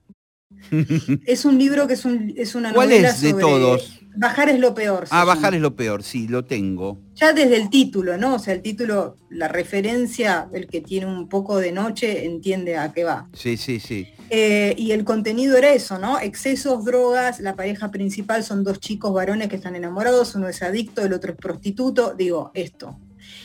[1.25, 4.01] es un libro que es, un, es una ¿Cuál novela es de todos?
[4.15, 5.07] Bajar es lo peor.
[5.09, 6.99] Ah, Bajar es lo peor, sí, lo tengo.
[7.15, 8.35] Ya desde el título, ¿no?
[8.35, 12.91] O sea, el título, la referencia, el que tiene un poco de noche, entiende a
[12.91, 13.29] qué va.
[13.33, 14.07] Sí, sí, sí.
[14.29, 16.19] Eh, y el contenido era eso, ¿no?
[16.19, 21.03] Excesos, drogas, la pareja principal son dos chicos varones que están enamorados, uno es adicto,
[21.03, 22.97] el otro es prostituto, digo, esto.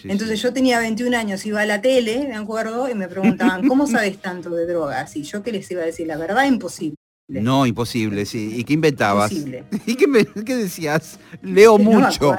[0.05, 3.87] Entonces yo tenía 21 años, iba a la tele, me acuerdo, y me preguntaban, ¿cómo
[3.87, 5.17] sabes tanto de drogas?
[5.17, 6.97] Y yo qué les iba a decir, la verdad, imposible.
[7.29, 8.53] No, imposible, sí.
[8.55, 9.33] ¿Y qué inventabas?
[9.87, 11.19] ¿Y qué, decías?
[11.43, 12.37] Leo mucho.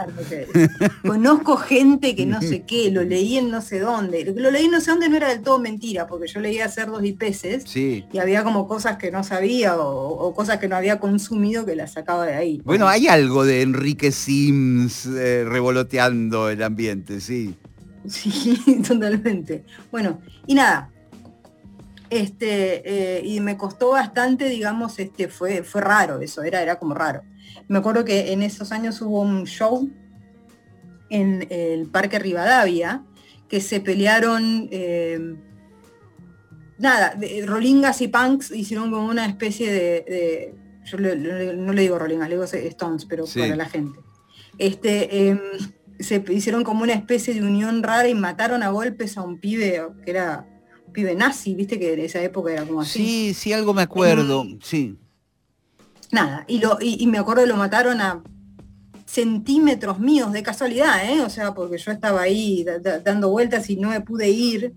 [1.06, 4.34] Conozco gente que no sé qué, lo leí en no sé dónde.
[4.34, 7.04] Lo leí en no sé dónde no era del todo mentira, porque yo leía cerdos
[7.04, 8.06] y peces sí.
[8.13, 11.93] y había como cosas que no sabía o, cosas que no había consumido que las
[11.93, 12.62] sacaba de ahí.
[12.63, 17.56] Bueno, hay algo de Enrique Sims eh, revoloteando el ambiente, sí.
[18.08, 19.65] Sí, totalmente.
[19.91, 20.89] Bueno, y nada,
[22.09, 26.93] este, eh, y me costó bastante, digamos, este, fue, fue raro eso, era, era como
[26.93, 27.21] raro.
[27.67, 29.89] Me acuerdo que en esos años hubo un show
[31.09, 33.03] en el Parque Rivadavia,
[33.47, 35.35] que se pelearon, eh,
[36.77, 40.53] nada, Rolingas y Punks hicieron como una especie de,
[40.85, 43.99] yo no le digo Rolingas, le digo Stones, pero para la gente.
[44.57, 45.39] Este, em,
[45.99, 49.81] se hicieron como una especie de unión rara y mataron a golpes a un pibe
[50.03, 50.45] que era
[50.91, 53.00] pibe nazi, viste que en esa época era como así.
[53.00, 54.97] Sí, sí, algo me acuerdo, sí.
[56.12, 58.23] Nada, y, lo, y, me acuerdo que lo mataron a
[59.06, 61.21] centímetros míos de casualidad, ¿eh?
[61.21, 62.65] o sea, porque yo estaba ahí
[63.04, 64.73] dando vueltas y no me pude ir.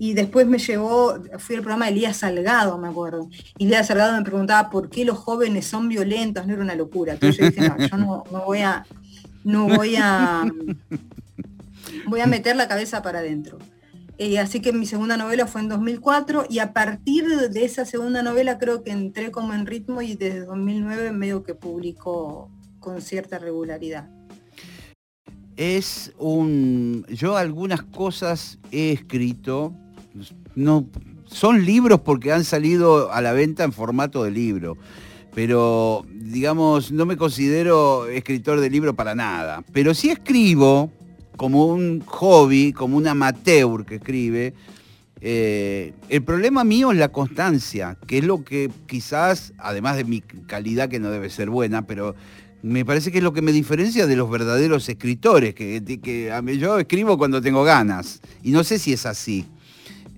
[0.00, 3.28] Y después me llevó, fui al programa de Elías Salgado, me acuerdo.
[3.56, 7.14] Y Elías Salgado me preguntaba por qué los jóvenes son violentos, no era una locura.
[7.14, 8.86] Entonces yo dije, no, yo no, no voy a,
[9.42, 10.44] no voy a,
[12.06, 13.58] voy a meter la cabeza para adentro.
[14.18, 18.20] Eh, así que mi segunda novela fue en 2004 y a partir de esa segunda
[18.20, 22.50] novela creo que entré como en ritmo y desde 2009 medio que publicó
[22.80, 24.10] con cierta regularidad.
[25.56, 27.06] Es un...
[27.08, 29.72] Yo algunas cosas he escrito,
[30.56, 30.88] no,
[31.26, 34.76] son libros porque han salido a la venta en formato de libro,
[35.32, 40.90] pero digamos, no me considero escritor de libro para nada, pero sí escribo
[41.38, 44.54] como un hobby, como un amateur que escribe.
[45.20, 50.20] Eh, el problema mío es la constancia, que es lo que quizás, además de mi
[50.20, 52.16] calidad que no debe ser buena, pero
[52.62, 55.80] me parece que es lo que me diferencia de los verdaderos escritores, que,
[56.58, 59.46] yo escribo cuando tengo ganas, y no sé si es así.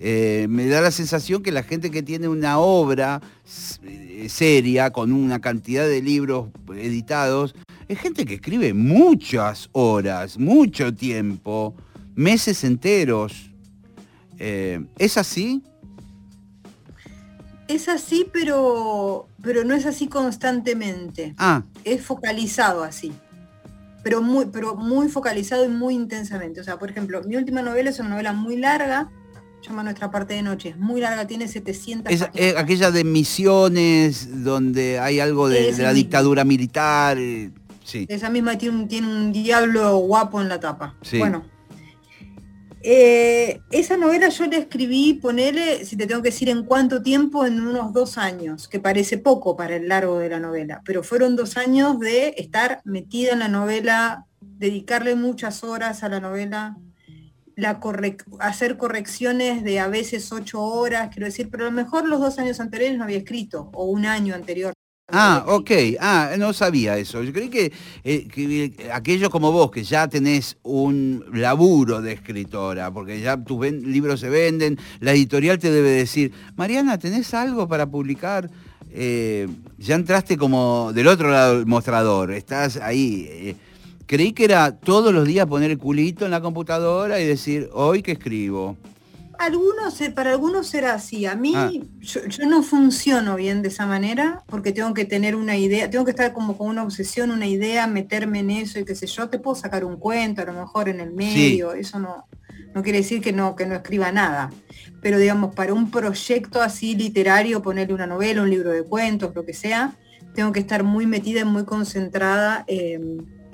[0.03, 3.21] Eh, me da la sensación que la gente que tiene una obra
[3.83, 7.55] eh, seria, con una cantidad de libros editados,
[7.91, 11.75] es gente que escribe muchas horas, mucho tiempo,
[12.15, 13.51] meses enteros.
[14.39, 15.61] Eh, ¿Es así?
[17.67, 21.35] Es así, pero, pero no es así constantemente.
[21.37, 21.65] Ah.
[21.83, 23.13] Es focalizado así.
[24.05, 26.61] Pero muy, pero muy focalizado y muy intensamente.
[26.61, 29.11] O sea, por ejemplo, mi última novela es una novela muy larga,
[29.67, 34.45] llama Nuestra parte de noche, es muy larga, tiene 700 es, eh, aquella de misiones
[34.45, 37.19] donde hay algo de, la dictadura militar.
[38.09, 40.97] Esa misma tiene un, tiene un diablo guapo en la tapa.
[41.19, 41.45] Bueno.
[42.83, 47.45] Eh, esa novela yo la escribí, ponele, si te tengo que decir en cuánto tiempo,
[47.45, 51.37] en unos dos años, que parece poco para el largo de la novela, pero fueron
[51.37, 56.79] dos años de estar metida en la novela, dedicarle muchas horas a la novela,
[57.55, 57.79] la
[58.39, 62.39] hacer correcciones de a veces ocho horas, quiero decir, pero a lo mejor los dos
[62.39, 64.73] años anteriores no había escrito, o un año anterior.
[65.13, 65.71] Ah, ok.
[66.01, 67.23] Ah, no sabía eso.
[67.23, 67.73] Yo creí que,
[68.05, 73.61] eh, que, aquellos como vos, que ya tenés un laburo de escritora, porque ya tus
[73.71, 78.51] libros se venden, la editorial te debe decir, Mariana, ¿tenés algo para publicar?
[78.93, 83.27] Eh, ya entraste como del otro lado del mostrador, estás ahí.
[83.29, 83.57] Eh,
[84.07, 88.03] creí que era todos los días poner el culito en la computadora y decir, hoy
[88.03, 88.77] que escribo.
[89.41, 91.25] Algunos, eh, para algunos será así.
[91.25, 91.71] A mí, Ah.
[92.01, 96.05] yo, yo no funciono bien de esa manera porque tengo que tener una idea, tengo
[96.05, 99.31] que estar como con una obsesión, una idea, meterme en eso y qué sé yo.
[99.31, 102.27] Te puedo sacar un cuento, a lo mejor en el medio, eso no,
[102.75, 104.51] no quiere decir que no, que no escriba nada.
[105.01, 109.47] Pero digamos, para un proyecto así literario, ponerle una novela, un libro de cuentos, lo
[109.47, 109.95] que sea,
[110.35, 112.65] tengo que estar muy metida y muy concentrada.
[112.67, 113.01] eh,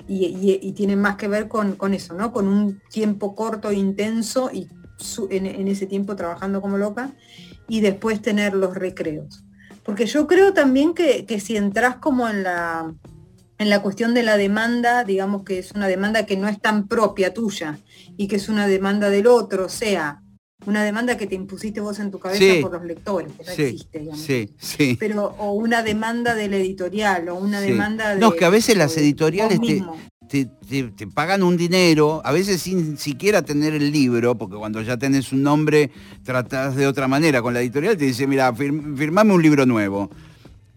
[0.09, 2.31] y, y- y tiene más que ver con, con eso, ¿no?
[2.31, 7.11] Con un tiempo corto, intenso y su- en, en ese tiempo trabajando como loca
[7.67, 9.43] y después tener los recreos.
[9.83, 12.93] Porque yo creo también que, que si entras como en la,
[13.57, 16.87] en la cuestión de la demanda, digamos que es una demanda que no es tan
[16.87, 17.79] propia tuya
[18.17, 20.21] y que es una demanda del otro, o sea,
[20.65, 22.59] una demanda que te impusiste vos en tu cabeza Sí.
[22.61, 24.21] por los lectores, que no Sí, existe, digamos.
[24.21, 24.97] Sí, sí.
[24.99, 28.19] Pero, o una demanda del editorial, o una demanda de.
[28.19, 29.83] No, es que a veces las editoriales te-.
[30.29, 34.81] Te, te- te pagan un dinero, a veces sin siquiera tener el libro, porque cuando
[34.81, 35.91] ya tenés un nombre
[36.23, 37.41] tratás de otra manera.
[37.41, 40.09] Con la editorial te dice, mira, fir- firmame un libro nuevo.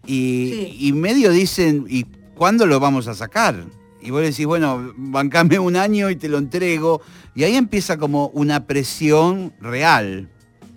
[0.05, 0.77] Y, Sí.
[0.87, 3.65] y medio dicen, ¿y cuándo lo vamos a sacar?
[4.01, 7.01] Y vos decís, bueno, bancame un año y te lo entrego.
[7.35, 10.27] Y ahí empieza como una presión real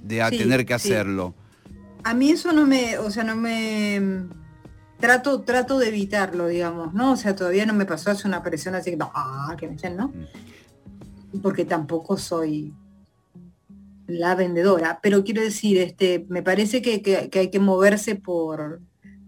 [0.03, 0.89] de a Sí, tener que sí.
[0.93, 1.35] hacerlo.
[2.03, 4.27] A mí eso no me, o sea, no me
[5.01, 7.13] trato, trato de evitarlo, digamos, ¿no?
[7.13, 9.97] O sea, todavía no me pasó hace una presión así que, ah, que me echen,
[9.97, 10.13] ¿no?
[11.43, 12.73] Porque tampoco soy
[14.07, 15.01] la vendedora.
[15.03, 18.81] Pero quiero decir, este, me parece que, que- que hay que moverse por,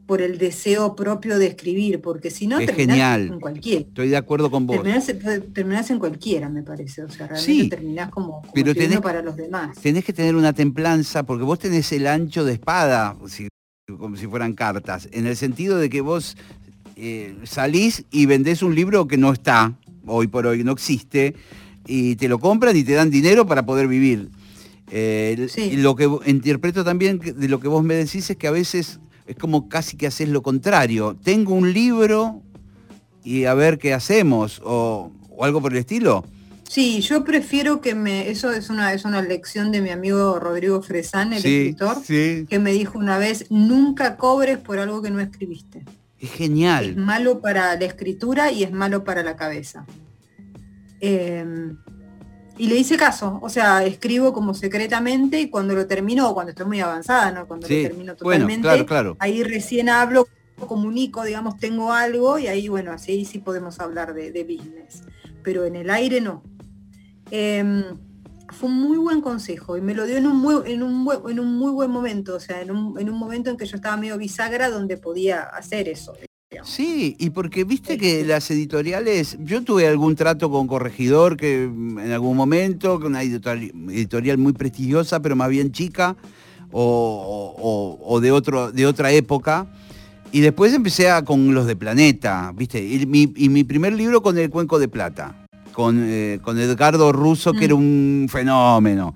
[0.06, 3.26] por el deseo propio de escribir, porque si no Es terminás genial.
[3.32, 3.80] en cualquiera.
[3.80, 4.76] Estoy de acuerdo con vos.
[4.76, 5.06] Terminás,
[5.52, 7.02] terminás en cualquiera, me parece.
[7.02, 9.76] O sea, realmente Sí, terminás como, como pero tenés- para los demás.
[9.80, 13.48] tenés que tener una templanza porque vos tenés el ancho de espada, si-
[13.99, 16.37] como si fueran cartas, en el sentido de que vos
[16.97, 19.74] eh, salís y vendés un libro que no está,
[20.07, 21.37] hoy por hoy no existe,
[21.87, 24.28] y te lo compran y te dan dinero para poder vivir.
[24.91, 25.76] Eh, Sí.
[25.76, 29.37] Lo que interpreto también de lo que vos me decís es que a veces es
[29.37, 31.16] como casi que haces lo contrario.
[31.22, 32.43] Tengo un libro
[33.22, 36.24] y a ver qué hacemos, o, o algo por el estilo.
[36.68, 40.82] Sí, yo prefiero que me, eso es una, es una lección de mi amigo Rodrigo
[40.82, 42.46] Fresán, el sí, escritor, sí.
[42.48, 45.84] que me dijo una vez, nunca cobres por algo que no escribiste.
[46.18, 46.96] Es Es genial.
[46.96, 49.86] malo para la escritura y es malo para la cabeza.
[51.00, 51.44] Eh,
[52.58, 56.50] y le hice caso, o sea, escribo como secretamente y cuando lo termino, o cuando
[56.50, 57.46] estoy muy avanzada, ¿no?
[57.46, 59.16] Cuando Sí, lo termino bueno, totalmente, claro, claro.
[59.20, 60.26] ahí recién hablo,
[60.66, 65.02] comunico, digamos, tengo algo y ahí, bueno, así sí podemos hablar de, de business.
[65.42, 66.42] Pero en el aire no.
[67.30, 67.82] Em,
[68.50, 71.20] fue un muy buen consejo y me lo dio en un muy, en un, buen-
[71.28, 73.76] en un muy buen momento, o sea, en un, en un momento en que yo
[73.76, 76.12] estaba medio bisagra donde podía hacer eso.
[76.50, 76.70] digamos.
[76.70, 81.98] Sí, y porque viste que las editoriales, yo tuve algún trato con Corregidor que mm,
[81.98, 86.16] en algún momento, con una editorial, editorial muy prestigiosa, pero más bien chica,
[86.70, 89.66] o, o- o de, otro, de otra época.
[90.30, 92.82] Y después empecé a, con los de Planeta, ¿viste?
[92.84, 95.45] Y mi, y mi primer libro con El Cuenco de Plata,
[95.76, 97.64] con, eh, con Edgardo Russo, que Mm.
[97.64, 99.14] era un fenómeno.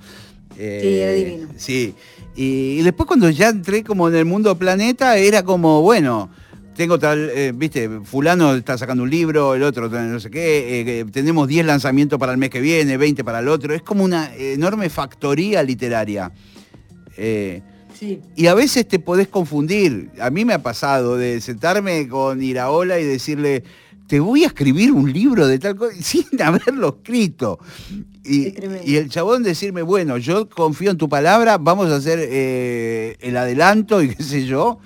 [0.58, 1.48] era Eh, divino.
[1.56, 1.94] Sí.
[2.36, 6.28] Y, y después cuando ya entré como en el mundo Planeta, era como, bueno,
[6.76, 11.04] tengo tal, eh, viste, fulano está sacando un libro, el otro no sé qué, eh,
[11.10, 13.74] tenemos 10 lanzamientos para el mes que viene, 20 para el otro.
[13.74, 16.30] Es como una enorme factoría literaria.
[17.16, 17.62] Eh,
[17.98, 18.20] Sí.
[18.36, 20.10] y a veces te podés confundir.
[20.20, 23.62] A mí me ha pasado de sentarme con Iraola y decirle,
[24.10, 27.60] te voy a escribir un libro de tal cosa, sin haberlo escrito.
[28.24, 33.36] Y, el chabón decirme, bueno, yo confío en tu palabra, vamos a hacer eh, el
[33.36, 34.80] adelanto y qué sé yo.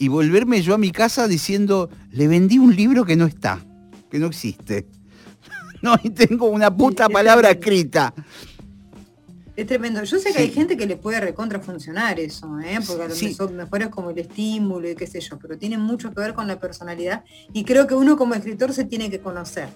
[0.00, 3.64] Y volverme yo a mi casa diciendo, le vendí un libro que no está,
[4.10, 4.86] que no existe.
[5.82, 8.14] No, y tengo una puta palabra escrita.
[9.56, 10.02] Es tremendo.
[10.02, 12.78] Yo sé que hay gente que le puede recontra funcionar eso, ¿eh?
[12.86, 13.36] porque a lo Sí.
[13.52, 16.48] mejor, es como el estímulo y qué sé yo, pero tiene mucho que ver con
[16.48, 19.68] la personalidad y creo que uno como escritor se tiene que conocer.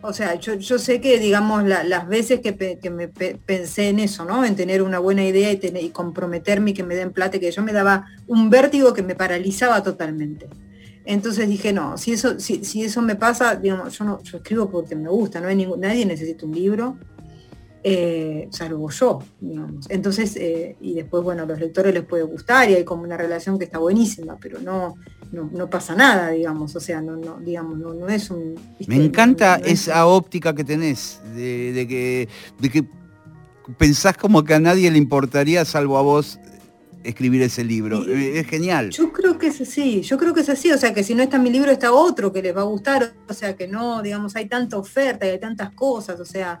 [0.00, 3.38] O sea, yo, yo sé que, digamos, la- las veces que, pe- que me pe-
[3.44, 4.44] pensé en eso, ¿no?
[4.44, 7.50] En tener una buena idea y, tener- y comprometerme y que me den plata, que
[7.50, 10.46] yo me daba un vértigo que me paralizaba totalmente.
[11.06, 14.70] Entonces dije, no, si eso, si, si eso me pasa, digamos, yo no, yo escribo
[14.70, 16.98] porque me gusta, no hay ningún, nadie necesita un libro,
[17.86, 19.86] eh, salvo yo, digamos.
[19.90, 23.16] Entonces, eh, y después, bueno, a los lectores les puede gustar y hay como una
[23.18, 24.94] relación que está buenísima, pero no,
[25.32, 28.54] no, no pasa nada, digamos, o sea, no, no, digamos, no, no es un.
[28.78, 28.86] ¿viste?
[28.96, 32.28] Me encanta No- no es- esa óptica que tenés, de, de que,
[32.58, 32.84] de que
[33.76, 36.38] pensás como que a nadie le importaría, salvo a vos,
[37.02, 38.02] escribir ese libro.
[38.04, 38.10] Sí.
[38.12, 38.88] Eh, Es genial.
[38.90, 41.22] Yo creo que es así, yo creo que es así, o sea que si no
[41.22, 44.36] está mi libro está otro que les va a gustar, o sea que no, digamos,
[44.36, 46.60] hay tanta oferta y hay tantas cosas, o sea,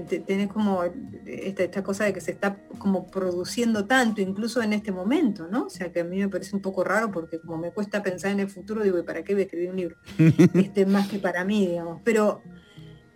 [0.00, 0.82] tenés como
[1.26, 5.66] esta, esta, cosa de que se está como produciendo tanto, incluso en este momento, ¿no?
[5.66, 8.30] O sea que a mí me parece un poco raro porque como me cuesta pensar
[8.30, 9.96] en el futuro, digo, ¿para qué voy a escribir un libro?
[10.54, 12.00] este, más que para mí, digamos.
[12.04, 12.40] Pero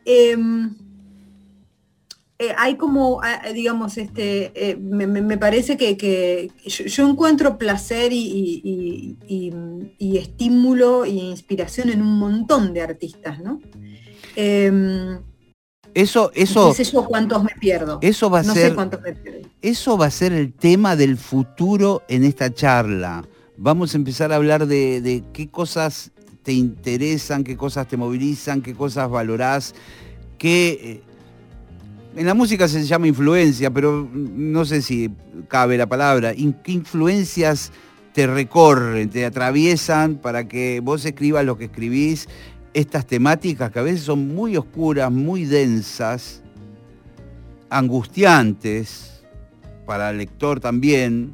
[0.04, 0.74] em,
[2.38, 3.22] eh, hay como,
[3.54, 9.16] digamos, este, eh, me, parece que, yo, encuentro placer y,
[9.98, 13.60] estímulo e inspiración en un montón de artistas, ¿no?
[15.96, 16.68] Eso, eso.
[16.68, 17.98] No sé yo cuántos me pierdo.
[18.02, 18.68] Eso va a no ser.
[18.68, 19.48] Sé cuántos me pierdo.
[19.62, 23.26] Eso va a ser el tema del futuro en esta charla.
[23.56, 26.10] Vamos a empezar a hablar de, qué cosas
[26.42, 29.74] te interesan, qué cosas te movilizan, qué cosas valorás,
[30.36, 30.68] qué.
[30.82, 35.10] Eh, en la música se llama influencia, pero no sé si
[35.48, 36.34] cabe la palabra.
[36.34, 37.72] ¿Qué influencias
[38.12, 42.28] te recorren, te atraviesan para que vos escribas lo que escribís
[42.76, 46.42] estas temáticas que a veces son muy oscuras, muy densas,
[47.70, 49.24] angustiantes,
[49.86, 51.32] para el lector también,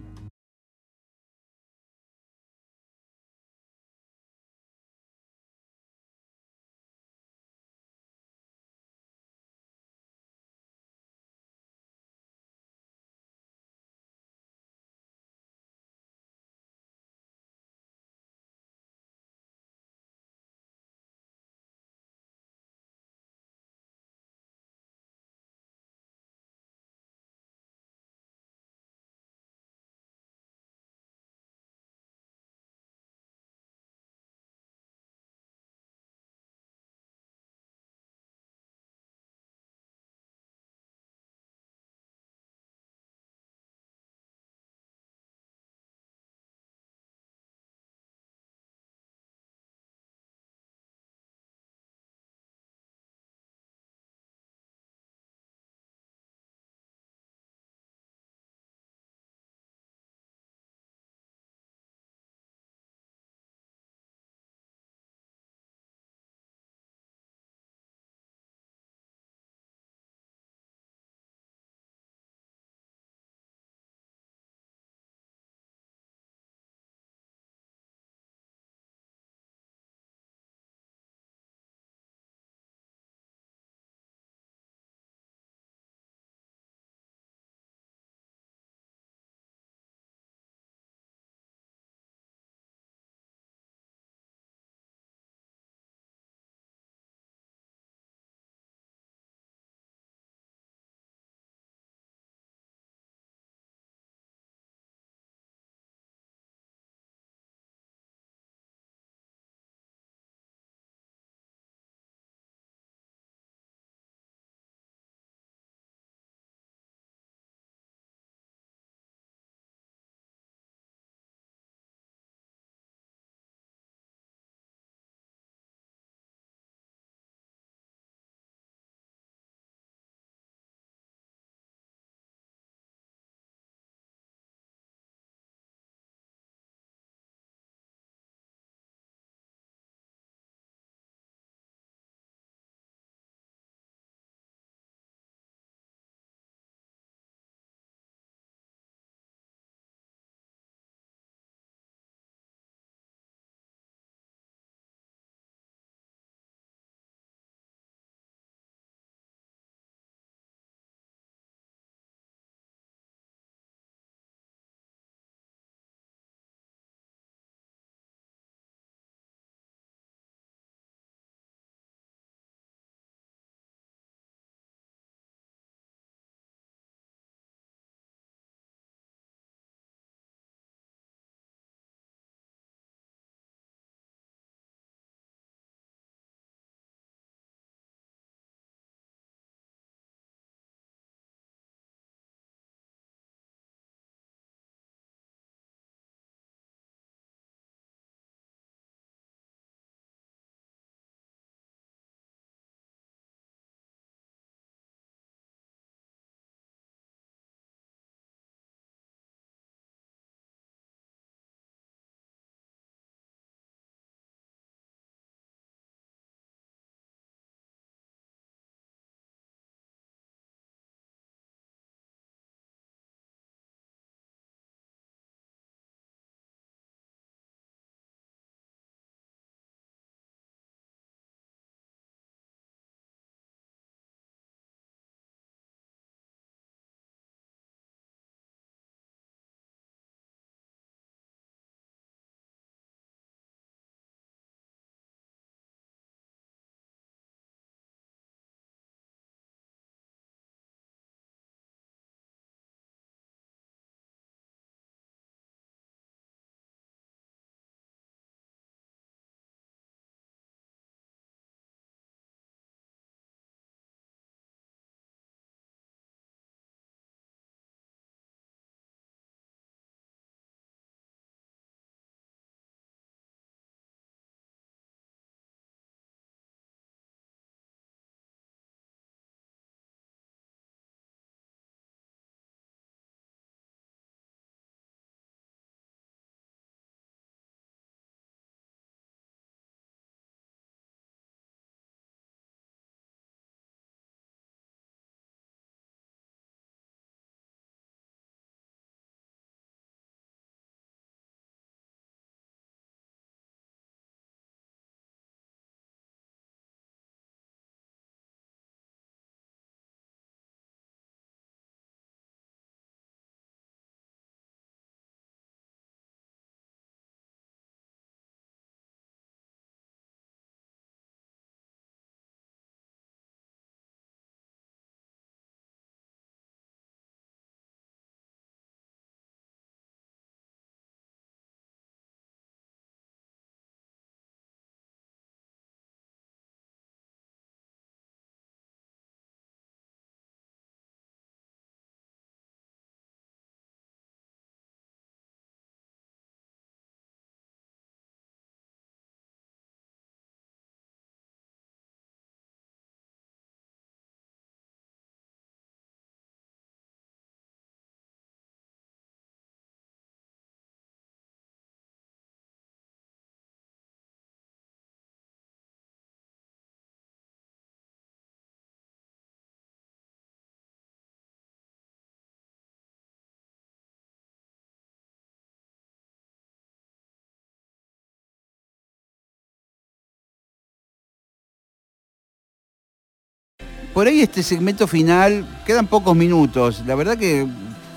[383.95, 386.83] por ahí este segmento final, quedan pocos minutos.
[386.87, 387.47] La verdad que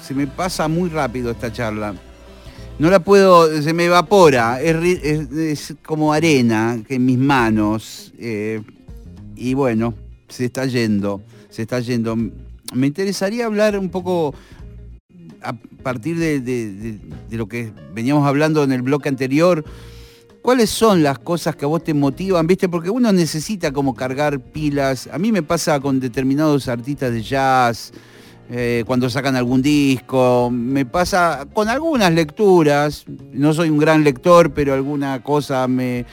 [0.01, 1.95] se me pasa muy rápido esta charla.
[2.77, 8.13] No la puedo, se me evapora, es, como arena que en mis manos.
[8.19, 8.61] Eh,
[9.35, 9.93] y bueno,
[10.27, 12.17] se está yendo, se está yendo.
[12.73, 14.35] Me interesaría hablar un poco
[15.41, 19.63] a partir de, lo que veníamos hablando en el bloque anterior,
[20.45, 22.45] ¿cuáles son las cosas que a vos te motivan?
[22.45, 22.69] ¿Viste?
[22.69, 25.09] Porque uno necesita como cargar pilas.
[25.11, 27.91] A mí me pasa con determinados artistas de jazz,
[28.51, 34.53] eh, cuando sacan algún disco, me pasa con algunas lecturas, no soy un gran lector,
[34.53, 36.05] pero alguna cosa me...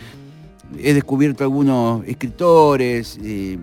[0.79, 3.59] He descubierto algunos escritores, eh,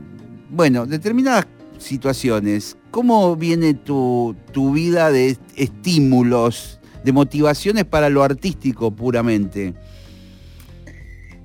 [0.52, 1.48] bueno, determinadas
[1.80, 2.78] situaciones.
[2.92, 4.36] ¿Cómo viene tu,
[4.72, 9.74] vida de estímulos, de motivaciones para lo artístico puramente?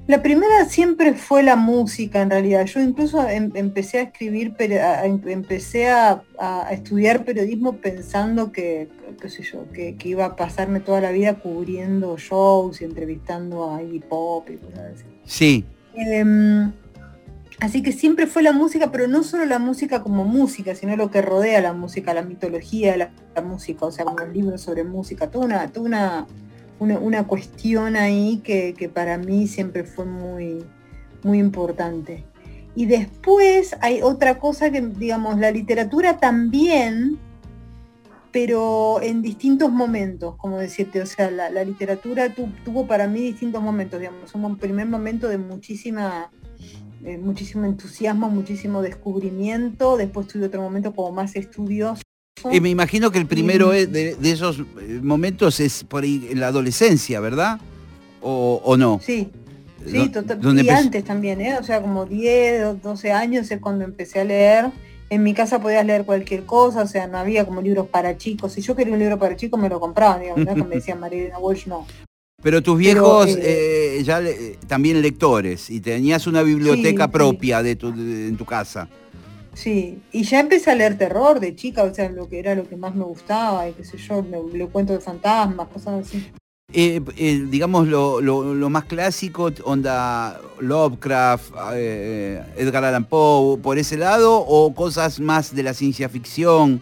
[0.07, 2.67] La primera siempre fue la música en realidad.
[2.67, 6.23] Yo incluso em, empecé a escribir, em, empecé a,
[6.71, 8.89] estudiar periodismo pensando que,
[9.21, 13.83] qué sé yo, que, iba a pasarme toda la vida cubriendo shows y entrevistando a
[13.83, 15.05] hip hop y cosas así.
[15.25, 15.65] Sí.
[15.95, 16.73] Em,
[17.61, 21.11] Así que siempre fue la música, pero no solo la música como música, sino lo
[21.11, 23.11] que rodea la música, la mitología de la,
[23.43, 26.27] música, o sea, como los libros sobre música, toda una, toda una,
[26.85, 30.65] una, cuestión ahí que, para mí siempre fue muy,
[31.23, 32.25] muy importante.
[32.77, 37.19] Y después hay otra cosa que, digamos, la literatura también,
[38.33, 44.01] pero en distintos momentos, como decirte, o sea, la, literatura tuvo para mí distintos momentos,
[44.01, 46.31] digamos, un primer momento de muchísima
[47.05, 52.04] eh, muchísimo entusiasmo, muchísimo descubrimiento, después tuve otro momento como más estudioso.
[52.53, 56.49] Y me imagino que el primero de, esos eh, momentos es por ahí en la
[56.49, 57.59] adolescencia, ¿verdad?
[58.21, 59.01] ¿O, no?
[59.03, 59.29] Sí,
[59.87, 60.11] sí,
[60.43, 61.59] y antes también, ¿eh?
[61.59, 64.71] O sea, como 10, 12 años es cuando empecé a leer.
[65.11, 68.53] En mi casa podías leer cualquier cosa, o sea, no había como libros para chicos.
[68.53, 71.39] Si yo quería un libro para chicos, me lo compraban, digamos, no me decían María
[71.39, 71.87] Walsh, no.
[72.43, 74.21] Pero tus viejos eh, eh, ya
[74.67, 78.89] también lectores y tenías una biblioteca propia de tu, en tu casa.
[79.55, 82.69] Sí, y ya empecé a leer terror de chica, o sea, lo que era lo
[82.69, 86.27] que más me gustaba, y qué sé yo, me, cuento de fantasmas, cosas así.
[86.73, 87.01] Eh,
[87.51, 91.53] digamos lo, más clásico, onda Lovecraft,
[92.57, 96.81] Edgar Allan Poe, por ese lado, o cosas más de la ciencia ficción.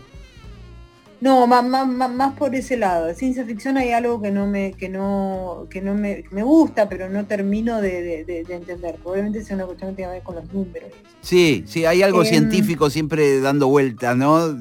[1.22, 3.06] No, más, más, más, por ese lado.
[3.06, 6.88] De ciencia ficción hay algo que no me, que no, que no me, me gusta,
[6.88, 8.96] pero no termino de, entender.
[8.96, 10.90] Probablemente sea una cuestión que tenga que ver con los números.
[11.20, 14.52] Sí, sí, hay algo em, científico siempre dando vuelta, ¿no?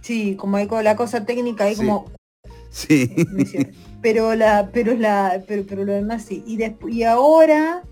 [0.00, 2.10] Sí, como hay la cosa técnica ahí como.
[2.70, 3.08] Sí.
[4.02, 6.44] Pero la, pero la, pero, pero lo demás sí.
[6.46, 6.58] Y
[6.92, 7.82] y ahora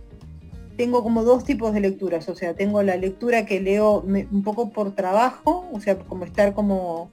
[0.77, 2.29] tengo como dos tipos de lecturas.
[2.29, 6.55] O sea, tengo la lectura que leo un poco por trabajo, o sea, como estar
[6.55, 7.11] como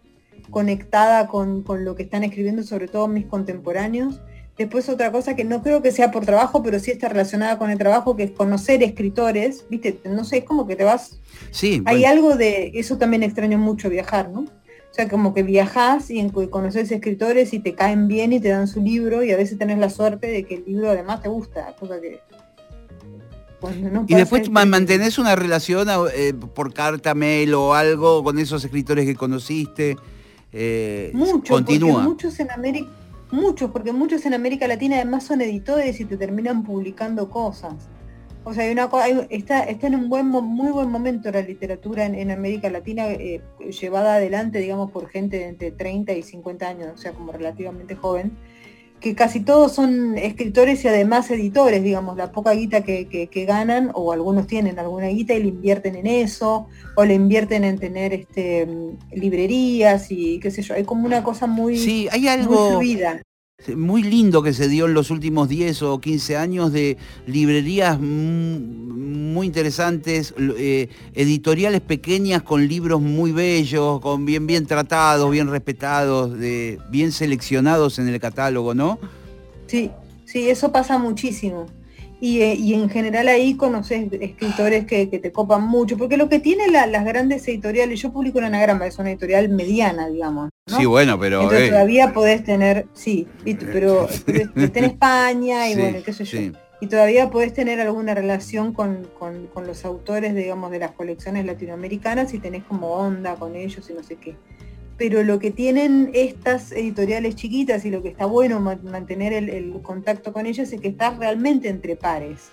[0.52, 4.22] conectada con, lo que están escribiendo, sobre todo mis contemporáneos.
[4.58, 7.72] Después otra cosa que no creo que sea por trabajo, pero sí está relacionada con
[7.72, 11.20] el trabajo, que es conocer escritores, viste, no sé, es como que te vas...
[11.50, 11.82] Sí.
[11.86, 14.46] Hay algo de, eso también extraño mucho viajar, ¿no?
[14.92, 18.68] O sea, como que viajas y conoces escritores y te caen bien y te dan
[18.68, 21.74] su libro y a veces tenés la suerte de que el libro además te gusta,
[21.80, 22.20] cosa que...
[24.08, 29.16] y después mantenés una relación eh, por carta, mail o algo con esos escritores que
[29.16, 29.96] conociste.
[30.54, 31.64] Eh, muchos,
[32.04, 32.90] muchos en América,
[33.32, 37.76] muchos, porque muchos en América Latina además son editores y te terminan publicando cosas.
[38.44, 38.90] O sea, hay una
[39.30, 43.42] está, está en un buen muy buen momento la literatura en, América Latina eh,
[43.80, 47.96] llevada adelante, digamos, por gente de entre 30 y 50 años, o sea, como relativamente
[47.96, 48.32] joven
[49.02, 54.14] que casi todos son escritores y además editores, digamos, la poca guita que, ganan, o
[54.14, 58.68] algunos tienen alguna guita y le invierten en eso, o le invierten en tener este
[59.12, 63.22] librerías y qué sé yo, hay como una cosa muy, sí, hay algo, fluida
[63.76, 69.46] muy lindo que se dio en los últimos 10 o 15 años de librerías muy
[69.46, 76.80] interesantes, eh, editoriales pequeñas con libros muy bellos, con bien bien tratados, bien respetados, de,
[76.90, 79.00] bien seleccionados en el catálogo, ¿no?
[79.68, 79.92] Sí,
[80.26, 81.68] sí, eso pasa muchísimo.
[82.24, 86.72] Eh, y, en general ahí conoces escritores que, te copan mucho, porque lo que tienen
[86.72, 90.52] las grandes editoriales, yo publico en Anagrama, es una editorial mediana, digamos.
[90.68, 91.42] Sí, bueno, pero...
[91.42, 96.52] Entonces eh, todavía podés tener, sí, pero, está en España y bueno, qué sé yo.
[96.80, 102.34] Y todavía podés tener alguna relación con, con los autores, digamos, de las colecciones latinoamericanas
[102.34, 104.36] y tenés como onda con ellos y no sé qué
[105.02, 110.32] pero lo que tienen estas editoriales chiquitas y lo que está bueno mantener el, contacto
[110.32, 112.52] con ellas es que estás realmente entre pares.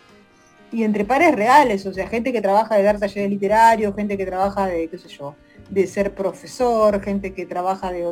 [0.73, 4.25] y entre pares reales, o sea, gente que trabaja de dar talleres literarios, gente que
[4.25, 5.35] trabaja de, qué sé yo,
[5.69, 8.07] de ser profesor, gente que trabaja de,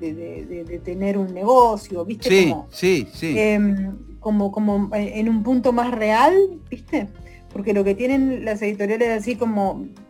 [0.00, 2.28] de, tener un negocio, ¿viste?
[2.28, 3.38] Sí, sí, sí.
[3.38, 6.34] Em, como, como en un punto más real,
[6.68, 7.06] ¿viste?
[7.52, 10.07] Porque lo que tienen las editoriales así como eh,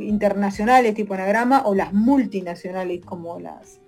[0.00, 3.80] internacionales tipo anagrama o las multinacionales como las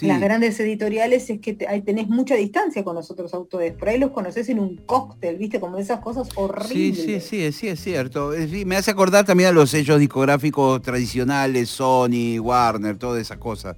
[0.00, 3.72] las grandes editoriales es que ahí tenés mucha distancia con los otros autores.
[3.72, 5.58] Por ahí los conoces en un cóctel, ¿viste?
[5.58, 6.98] Como esas cosas horribles.
[6.98, 8.32] Sí, sí, sí, sí, es cierto.
[8.66, 13.76] me hace acordar también a los sellos discográficos tradicionales, Sony, Warner, todas esas cosas.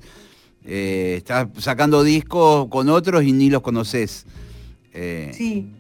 [0.64, 4.26] Eh, estás sacando discos con otros y ni los conoces.
[4.92, 5.72] Eh, sí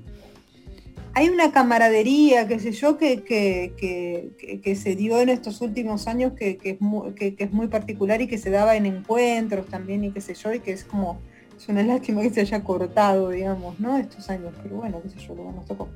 [1.14, 6.80] hay una camaradería, qué sé yo, que, se dio en estos últimos años que, es
[6.80, 10.52] muy, es muy particular y que se daba en encuentros también y qué sé yo,
[10.52, 11.20] y que es como,
[11.56, 13.96] es una lástima que se haya cortado, digamos, ¿no?
[13.98, 15.88] Estos años, pero bueno, qué sé yo, luego nos tocó.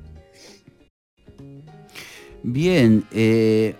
[2.43, 3.75] Bien, eh,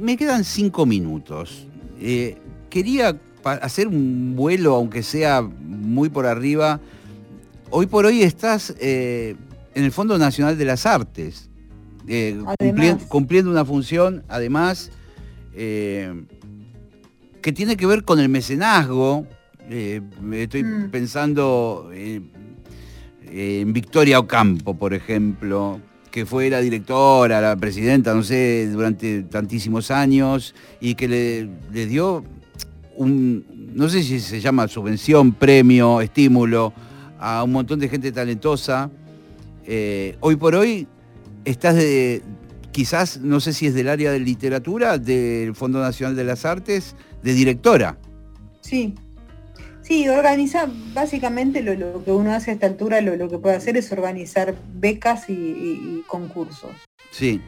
[0.00, 1.66] me quedan cinco minutos.
[2.00, 2.36] Eh,
[2.70, 6.80] quería hacer un vuelo, aunque sea muy por arriba.
[7.70, 9.34] Hoy por hoy estás eh,
[9.76, 11.50] en el Fondo Nacional de las Artes,
[12.08, 12.42] eh,
[13.08, 14.90] cumpliendo, una función, además,
[15.54, 16.24] eh,
[17.42, 19.26] que tiene que ver con el mecenazgo.
[19.68, 20.00] Eh,
[20.32, 20.90] estoy mm.
[20.90, 25.78] pensando en Victoria Ocampo, por ejemplo,
[26.10, 31.84] que fue la directora, la presidenta, no sé, durante tantísimos años, y que le, le
[31.84, 32.24] dio
[32.94, 36.72] un, no sé si se llama subvención, premio, estímulo,
[37.18, 38.90] a un montón de gente talentosa
[39.66, 40.86] eh, hoy por hoy
[41.44, 42.22] estás de,
[42.72, 46.96] quizás, no sé si es del área de literatura, del Fondo Nacional de las Artes,
[47.22, 47.98] de directora.
[48.60, 48.94] Sí,
[49.82, 53.90] sí, organiza básicamente lo, que uno hace a esta altura, lo, que puede hacer es
[53.92, 56.70] organizar becas y concursos.
[57.10, 57.40] Sí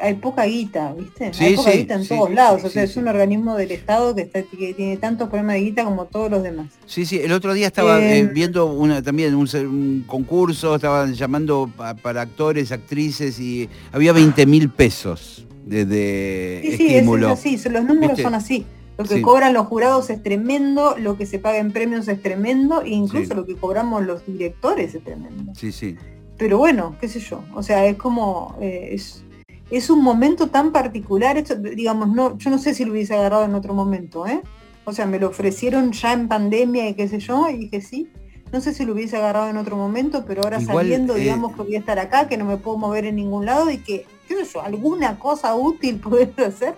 [0.00, 1.30] hay poca guita, ¿viste?
[1.38, 4.42] hay poca guita en todos lados, o sea, es un organismo del Estado que, está,
[4.42, 6.66] que tiene tantos problemas de guita como todos los demás.
[6.86, 11.70] Sí, sí, el otro día estaba eh, eh, viendo una, también un, concurso, estaban llamando
[12.02, 17.36] para actores, actrices y había 20 mil pesos de, de sí, estímulo.
[17.36, 18.66] Sí, es así, los números son así.
[18.98, 22.82] Lo que cobran los jurados es tremendo, lo que se paga en premios es tremendo,
[22.82, 25.52] e incluso lo que cobramos los directores es tremendo.
[25.54, 25.96] Sí, sí.
[26.36, 29.22] Pero bueno, qué sé yo, o sea, es como, eh, es,
[29.70, 33.44] es un momento tan particular, esto, digamos, no, yo no sé si lo hubiese agarrado
[33.44, 34.42] en otro momento, ¿eh?
[34.84, 38.08] O sea, me lo ofrecieron ya en pandemia y qué sé yo, y dije sí.
[38.50, 41.62] No sé si lo hubiese agarrado en otro momento, pero ahora sabiendo, eh, digamos, que
[41.62, 44.36] voy a estar acá, que no me puedo mover en ningún lado y que, qué
[44.36, 46.74] sé yo, alguna cosa útil puedes hacer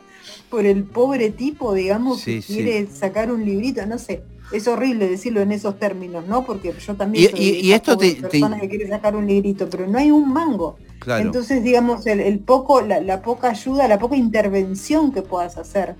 [0.48, 4.24] por el pobre tipo, digamos, que quiere sacar un librito, no sé.
[4.50, 6.44] Es horrible decirlo en esos términos, ¿no?
[6.44, 9.96] Porque yo también soy y, esto te, persona que quiere sacar un librito, pero no
[9.96, 10.76] hay un mango.
[11.06, 15.96] Entonces, digamos, el, poco, la, poca ayuda, la poca intervención que puedas hacer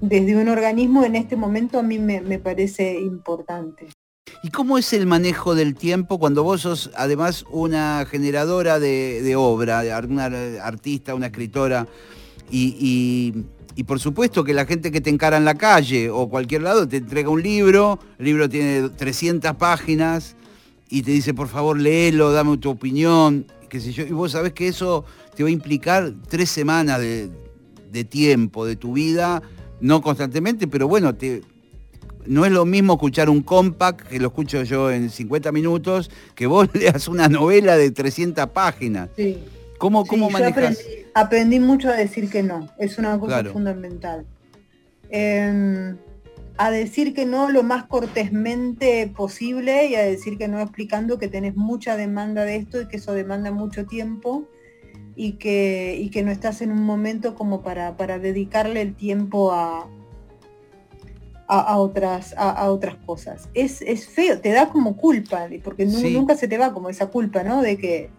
[0.00, 3.88] desde un organismo en este momento a mí me, parece importante.
[4.42, 9.82] ¿Y cómo es el manejo del tiempo cuando vos sos además una generadora de, obra,
[10.08, 10.26] una
[10.62, 11.88] artista, una escritora,
[12.50, 13.34] y,
[13.86, 16.98] por supuesto que la gente que te encara en la calle o cualquier lado te
[16.98, 20.36] entrega un libro, el libro tiene 300 páginas
[20.88, 25.04] y te dice, por favor, léelo, dame tu opinión, yo, y vos sabés que eso
[25.34, 27.30] te va a implicar tres semanas de,
[28.04, 29.42] tiempo de tu vida,
[29.80, 31.42] no constantemente, pero bueno, te,
[32.26, 36.46] no es lo mismo escuchar un compact, que lo escucho yo en 50 minutos, que
[36.46, 39.10] vos leas una novela de 300 páginas.
[39.16, 39.38] Sí.
[39.78, 40.78] ¿Cómo, cómo manejas?
[41.14, 44.26] Aprendí, mucho a decir que no, es una cosa fundamental.
[45.10, 45.96] Em,
[46.58, 51.28] a decir que no lo más cortésmente posible y a decir que no explicando que
[51.28, 54.48] tenés mucha demanda de esto y que eso demanda mucho tiempo
[55.14, 59.88] y que, que no estás en un momento como para, para dedicarle el tiempo a,
[61.46, 63.48] a, otras, a, otras cosas.
[63.54, 67.62] Es, feo, te da como culpa, porque nunca se te va como esa culpa, ¿no?
[67.62, 68.10] De que,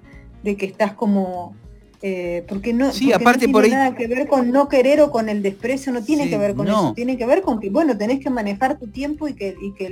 [0.44, 1.56] de que estás como
[2.02, 5.42] eh, porque no, sí, aparte tiene nada que ver con no querer o con el
[5.42, 8.30] desprecio, no tiene que ver con eso, tiene que ver con que, bueno, tenés que
[8.30, 9.88] manejar tu tiempo y que, y que,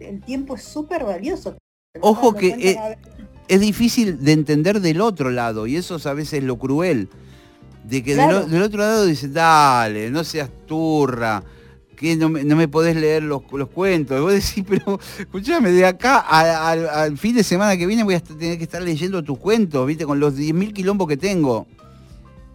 [0.00, 1.56] el, tiempo es súper valioso.
[2.00, 2.78] Ojo que
[3.48, 7.08] es, difícil de entender del otro lado y eso a veces es lo cruel,
[7.84, 11.42] de que del, otro lado dice, dale, no seas turra
[12.16, 14.18] no me, podés leer los, cuentos.
[14.18, 18.20] Y vos decís, pero escúchame, de acá al fin de semana que viene voy a
[18.20, 20.04] tener que estar leyendo tus cuentos, ¿viste?
[20.04, 21.66] Con los 10.000 quilombos que tengo.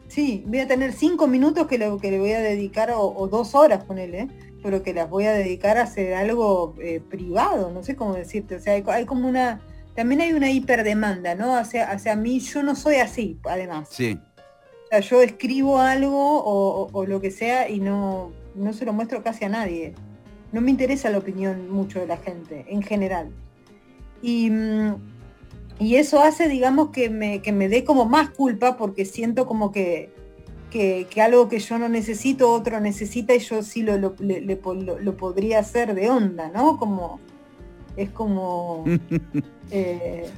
[0.07, 3.53] Sí, voy a tener cinco minutos que le, que le voy a dedicar, o, dos
[3.55, 4.27] horas, ponele, ¿eh?
[4.63, 8.55] pero que las voy a dedicar a hacer algo eh, privado, no sé cómo decirte.
[8.55, 9.61] O sea, hay, como una
[9.95, 11.55] también hay una hiperdemanda, ¿no?
[11.55, 13.89] Hacia, hacia mí, yo no soy así, además.
[13.91, 14.17] Sí.
[14.85, 18.93] O sea, yo escribo algo o, o lo que sea y no, no se lo
[18.93, 19.93] muestro casi a nadie.
[20.51, 23.29] No me interesa la opinión mucho de la gente, en general.
[24.21, 24.95] Y, mm,
[25.79, 29.71] y eso hace, digamos, que me, que me dé como más culpa porque siento como
[29.71, 30.09] que,
[30.71, 34.41] que, que algo que yo no necesito, otro necesita y yo sí lo, lo, le-
[34.41, 36.77] le po- lo- lo podría hacer de onda, ¿no?
[36.77, 37.19] Como,
[37.95, 38.83] es como...
[39.71, 40.29] eh,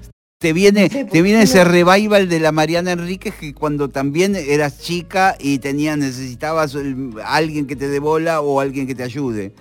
[0.42, 4.80] Te viene, te porque viene ese revival de la Mariana Enríquez que cuando también eras
[4.80, 6.78] chica y tenías, necesitabas
[7.26, 9.52] alguien que te dé bola o alguien que te ayude.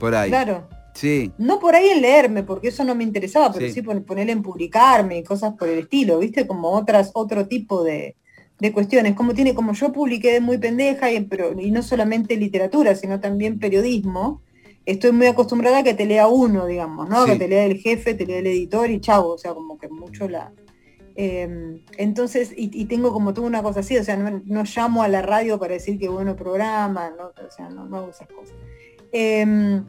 [0.00, 0.28] Por ahí.
[0.30, 0.66] claro.
[0.94, 1.30] Sí.
[1.38, 3.72] No por ahí en leerme, porque eso no me interesaba, pero Sí.
[3.74, 6.44] sí, pon- poner en publicarme y cosas por el estilo, ¿viste?
[6.44, 8.16] Como otras, otro tipo de,
[8.58, 9.14] de cuestiones.
[9.14, 13.20] Como tiene, como yo publiqué de muy pendeja, y, pero, y no solamente literatura, sino
[13.20, 14.42] también periodismo,
[14.90, 17.24] estoy muy acostumbrada a que te lea uno, digamos, ¿no?
[17.24, 17.32] Sí.
[17.32, 19.88] Que te lea el jefe, te lea el editor y chavo, o sea, como que
[19.88, 20.52] mucho la.
[21.16, 25.02] eh, entonces, y, y tengo como toda una cosa así, o sea, no, no llamo
[25.02, 28.28] a la radio para decir que bueno programa, no, o sea, no, no hago esas
[28.28, 28.54] cosas.
[29.12, 29.84] Em,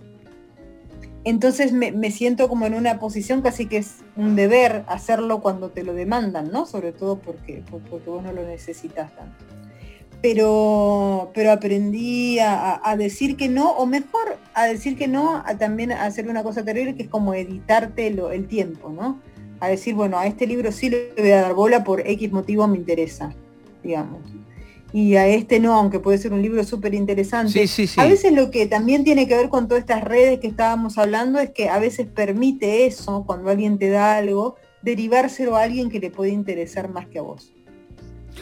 [1.24, 5.70] entonces me, me siento como en una posición casi que es un deber hacerlo cuando
[5.70, 6.66] te lo demandan, ¿no?
[6.66, 9.46] Sobre todo porque, por- porque vos no lo necesitas tanto.
[10.22, 15.92] Pero, pero aprendí a, decir que no, o mejor a decir que no, a también
[15.92, 19.20] a hacer una cosa terrible que es como editarte lo- el tiempo, ¿no?
[19.60, 22.68] A decir, bueno, a este libro sí le voy a dar bola por X motivo
[22.68, 23.34] me interesa,
[23.84, 24.22] digamos.
[24.94, 27.52] Y a este no, aunque puede ser un libro súper interesante.
[27.52, 28.00] Sí, sí, sí.
[28.02, 31.40] A veces lo que también tiene que ver con todas estas redes que estábamos hablando
[31.40, 36.00] es que a veces permite eso, cuando alguien te da algo, derivárselo a alguien que
[36.00, 37.54] le puede interesar más que a vos.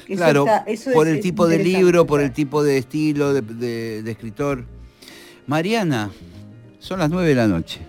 [0.07, 3.33] Eso Claro, está- eso por es- el tipo de libro, por el tipo de estilo
[3.33, 4.65] de, de- de escritor.
[5.47, 6.11] Mariana,
[6.79, 7.79] son las nueve de la noche.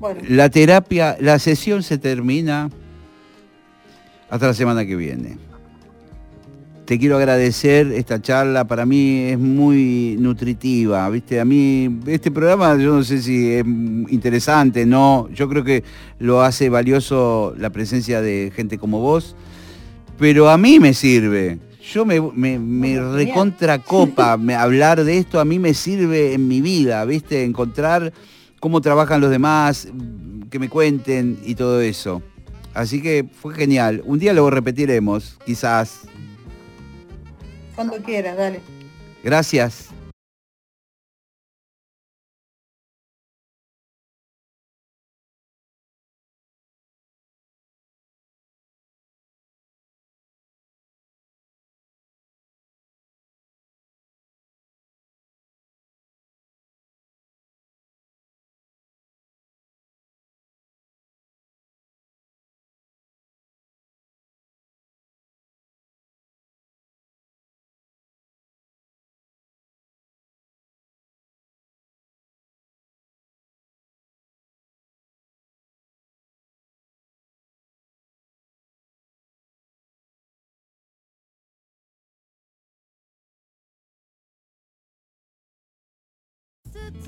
[0.00, 2.68] Bueno, La terapia, la sesión se termina
[4.28, 5.38] hasta la semana que viene.
[6.84, 11.40] Te quiero agradecer esta charla, para mí es muy nutritiva, ¿viste?
[11.40, 15.82] A mí este programa yo no sé si es interesante, no, yo creo que
[16.18, 19.34] lo hace valioso la presencia de gente como vos,
[20.18, 21.58] pero a mí me sirve.
[21.92, 23.14] Yo me, me, me Bueno, genial.
[23.14, 27.44] recontra copa, me- hablar de esto a mí me sirve en mi vida, ¿viste?
[27.44, 28.12] Encontrar
[28.58, 29.88] cómo trabajan los demás,
[30.50, 32.22] que me cuenten y todo eso.
[32.72, 34.02] Así que fue genial.
[34.06, 36.00] Un día lo repetiremos, quizás.
[37.74, 38.60] cuando quieras, dale.
[39.22, 39.88] Gracias.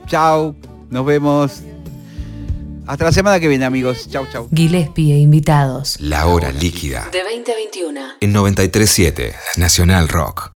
[0.07, 0.55] Chao,
[0.91, 1.62] nos vemos.
[2.87, 4.09] Hasta la semana que viene, amigos.
[4.09, 4.49] Chau, chau.
[4.55, 5.99] Gillespie e invitados.
[6.01, 8.01] La hora líquida De 20 a 21.
[8.20, 10.45] en 937 Nacional Rock.